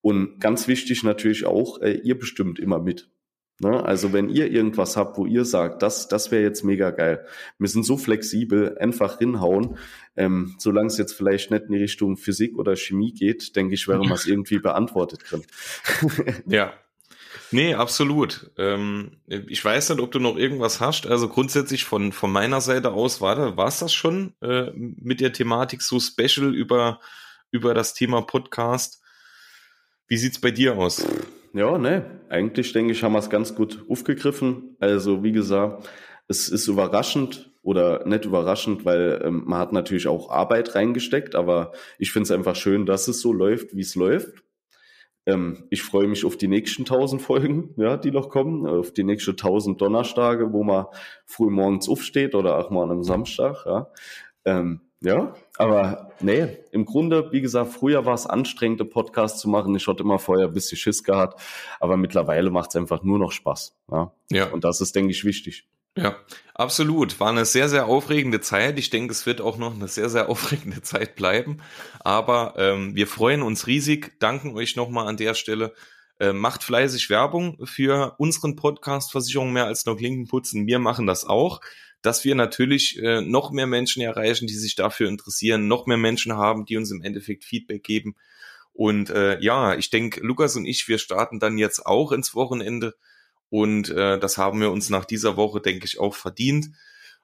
Und 0.00 0.38
ganz 0.40 0.68
wichtig 0.68 1.02
natürlich 1.02 1.46
auch, 1.46 1.80
äh, 1.80 1.92
ihr 1.92 2.18
bestimmt 2.18 2.58
immer 2.58 2.78
mit. 2.78 3.08
Ne? 3.60 3.84
Also 3.84 4.12
wenn 4.12 4.28
ihr 4.28 4.50
irgendwas 4.50 4.96
habt, 4.96 5.16
wo 5.16 5.26
ihr 5.26 5.44
sagt, 5.44 5.82
das, 5.82 6.08
das 6.08 6.30
wäre 6.30 6.42
jetzt 6.42 6.64
mega 6.64 6.90
geil. 6.90 7.24
Wir 7.58 7.68
sind 7.68 7.84
so 7.84 7.96
flexibel, 7.96 8.76
einfach 8.78 9.18
hinhauen. 9.18 9.78
Ähm, 10.16 10.56
solange 10.58 10.88
es 10.88 10.98
jetzt 10.98 11.12
vielleicht 11.12 11.50
nicht 11.50 11.64
in 11.66 11.72
die 11.72 11.78
Richtung 11.78 12.16
Physik 12.16 12.58
oder 12.58 12.74
Chemie 12.76 13.12
geht, 13.12 13.54
denke 13.54 13.74
ich, 13.74 13.86
wäre 13.86 14.00
man 14.00 14.12
es 14.12 14.26
irgendwie 14.26 14.58
beantwortet 14.58 15.24
können. 15.24 15.44
ja, 16.46 16.72
Nee, 17.50 17.74
absolut. 17.74 18.50
Ähm, 18.58 19.18
ich 19.26 19.64
weiß 19.64 19.90
nicht, 19.90 20.00
ob 20.00 20.12
du 20.12 20.18
noch 20.18 20.36
irgendwas 20.36 20.80
hast. 20.80 21.06
Also 21.06 21.28
grundsätzlich 21.28 21.84
von, 21.84 22.12
von 22.12 22.32
meiner 22.32 22.60
Seite 22.60 22.92
aus 22.92 23.20
war 23.20 23.58
es 23.66 23.78
das 23.78 23.92
schon 23.92 24.34
äh, 24.40 24.70
mit 24.74 25.20
der 25.20 25.32
Thematik 25.32 25.82
so 25.82 26.00
special 26.00 26.54
über, 26.54 27.00
über 27.50 27.74
das 27.74 27.94
Thema 27.94 28.22
Podcast. 28.22 29.02
Wie 30.06 30.16
sieht's 30.16 30.40
bei 30.40 30.50
dir 30.50 30.76
aus? 30.76 31.04
Ja, 31.54 31.78
ne, 31.78 32.20
eigentlich 32.28 32.72
denke 32.72 32.92
ich, 32.92 33.02
haben 33.02 33.12
wir 33.12 33.20
es 33.20 33.30
ganz 33.30 33.54
gut 33.54 33.84
aufgegriffen. 33.88 34.76
Also 34.80 35.22
wie 35.22 35.32
gesagt, 35.32 35.88
es 36.28 36.48
ist 36.48 36.66
überraschend 36.66 37.50
oder 37.62 38.06
nicht 38.06 38.24
überraschend, 38.26 38.84
weil 38.84 39.22
ähm, 39.24 39.44
man 39.46 39.58
hat 39.58 39.72
natürlich 39.72 40.06
auch 40.06 40.30
Arbeit 40.30 40.74
reingesteckt, 40.74 41.34
aber 41.34 41.72
ich 41.98 42.12
finde 42.12 42.24
es 42.24 42.30
einfach 42.30 42.56
schön, 42.56 42.86
dass 42.86 43.08
es 43.08 43.20
so 43.20 43.32
läuft, 43.32 43.74
wie 43.74 43.80
es 43.80 43.94
läuft. 43.94 44.43
Ähm, 45.26 45.64
ich 45.70 45.82
freue 45.82 46.06
mich 46.06 46.24
auf 46.24 46.36
die 46.36 46.48
nächsten 46.48 46.84
tausend 46.84 47.22
Folgen, 47.22 47.74
ja, 47.76 47.96
die 47.96 48.10
noch 48.10 48.28
kommen, 48.28 48.66
auf 48.66 48.92
die 48.92 49.04
nächsten 49.04 49.36
tausend 49.36 49.80
Donnerstage, 49.80 50.52
wo 50.52 50.62
man 50.64 50.86
früh 51.24 51.50
morgens 51.50 51.88
aufsteht 51.88 52.34
oder 52.34 52.58
auch 52.58 52.70
mal 52.70 52.84
an 52.84 52.90
einem 52.90 53.04
Samstag, 53.04 53.64
ja. 53.66 53.90
Ähm, 54.44 54.80
ja, 55.00 55.34
aber 55.58 56.12
nee, 56.20 56.56
im 56.72 56.86
Grunde, 56.86 57.30
wie 57.30 57.42
gesagt, 57.42 57.72
früher 57.72 58.06
war 58.06 58.14
es 58.14 58.26
anstrengend, 58.26 58.80
einen 58.80 58.88
Podcast 58.88 59.38
zu 59.38 59.50
machen. 59.50 59.74
Ich 59.74 59.86
hatte 59.86 60.02
immer 60.02 60.18
vorher 60.18 60.46
ein 60.46 60.54
bisschen 60.54 60.78
Schiss 60.78 61.04
gehabt, 61.04 61.42
aber 61.78 61.98
mittlerweile 61.98 62.50
macht 62.50 62.70
es 62.70 62.76
einfach 62.76 63.02
nur 63.02 63.18
noch 63.18 63.30
Spaß. 63.30 63.76
Ja? 63.90 64.12
ja. 64.30 64.46
Und 64.50 64.64
das 64.64 64.80
ist, 64.80 64.96
denke 64.96 65.10
ich, 65.10 65.26
wichtig. 65.26 65.68
Ja, 65.96 66.16
absolut. 66.54 67.20
War 67.20 67.30
eine 67.30 67.44
sehr, 67.44 67.68
sehr 67.68 67.86
aufregende 67.86 68.40
Zeit. 68.40 68.78
Ich 68.78 68.90
denke, 68.90 69.12
es 69.12 69.26
wird 69.26 69.40
auch 69.40 69.58
noch 69.58 69.74
eine 69.74 69.88
sehr, 69.88 70.08
sehr 70.08 70.28
aufregende 70.30 70.82
Zeit 70.82 71.14
bleiben. 71.16 71.58
Aber 72.00 72.54
ähm, 72.56 72.94
wir 72.94 73.06
freuen 73.06 73.42
uns 73.42 73.66
riesig, 73.66 74.18
danken 74.18 74.54
euch 74.56 74.76
nochmal 74.76 75.06
an 75.06 75.16
der 75.16 75.34
Stelle. 75.34 75.74
Äh, 76.20 76.32
macht 76.32 76.62
fleißig 76.62 77.10
Werbung 77.10 77.58
für 77.66 78.14
unseren 78.18 78.54
Podcast 78.56 79.10
Versicherung 79.10 79.52
mehr 79.52 79.66
als 79.66 79.84
nur 79.84 79.96
Klinken 79.96 80.28
putzen. 80.28 80.66
Wir 80.66 80.78
machen 80.78 81.06
das 81.06 81.24
auch 81.24 81.60
dass 82.04 82.22
wir 82.22 82.34
natürlich 82.34 83.02
äh, 83.02 83.22
noch 83.22 83.50
mehr 83.50 83.66
Menschen 83.66 84.02
erreichen, 84.02 84.46
die 84.46 84.54
sich 84.54 84.74
dafür 84.74 85.08
interessieren, 85.08 85.68
noch 85.68 85.86
mehr 85.86 85.96
Menschen 85.96 86.34
haben, 86.34 86.66
die 86.66 86.76
uns 86.76 86.90
im 86.90 87.00
Endeffekt 87.00 87.44
Feedback 87.44 87.82
geben. 87.82 88.14
Und 88.74 89.08
äh, 89.08 89.40
ja, 89.40 89.74
ich 89.74 89.88
denke, 89.88 90.20
Lukas 90.20 90.54
und 90.54 90.66
ich, 90.66 90.86
wir 90.86 90.98
starten 90.98 91.40
dann 91.40 91.56
jetzt 91.56 91.86
auch 91.86 92.12
ins 92.12 92.34
Wochenende. 92.34 92.94
Und 93.54 93.88
äh, 93.90 94.18
das 94.18 94.36
haben 94.36 94.60
wir 94.60 94.72
uns 94.72 94.90
nach 94.90 95.04
dieser 95.04 95.36
Woche, 95.36 95.60
denke 95.60 95.84
ich, 95.86 96.00
auch 96.00 96.16
verdient. 96.16 96.70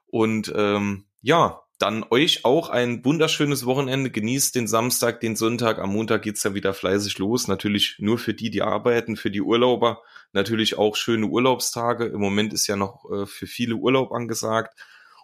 Und 0.05 0.49
ähm, 0.55 1.03
ja, 1.21 1.63
dann 1.77 2.05
euch 2.09 2.45
auch 2.45 2.69
ein 2.69 3.03
wunderschönes 3.03 3.65
Wochenende. 3.65 4.11
Genießt 4.11 4.55
den 4.55 4.65
Samstag, 4.65 5.19
den 5.19 5.35
Sonntag. 5.35 5.77
Am 5.77 5.91
Montag 5.91 6.21
geht's 6.21 6.43
ja 6.43 6.53
wieder 6.53 6.73
fleißig 6.73 7.17
los. 7.17 7.49
Natürlich 7.49 7.97
nur 7.99 8.17
für 8.17 8.33
die, 8.33 8.49
die 8.49 8.61
arbeiten, 8.61 9.17
für 9.17 9.29
die 9.29 9.41
Urlauber. 9.41 10.03
Natürlich 10.31 10.77
auch 10.77 10.95
schöne 10.95 11.25
Urlaubstage. 11.25 12.05
Im 12.05 12.21
Moment 12.21 12.53
ist 12.53 12.65
ja 12.65 12.77
noch 12.77 13.11
äh, 13.11 13.25
für 13.25 13.45
viele 13.45 13.75
Urlaub 13.75 14.13
angesagt. 14.13 14.79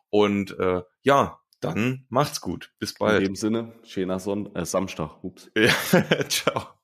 Und 0.09 0.59
äh, 0.59 0.81
ja, 1.03 1.39
dann 1.61 2.05
macht's 2.09 2.41
gut. 2.41 2.73
Bis 2.79 2.93
bald. 2.93 3.19
In 3.19 3.27
dem 3.27 3.35
Sinne, 3.37 3.71
schöner 3.83 4.19
Son 4.19 4.53
äh, 4.55 4.65
Samstag. 4.65 5.23
Ups. 5.23 5.49
Ciao. 6.27 6.76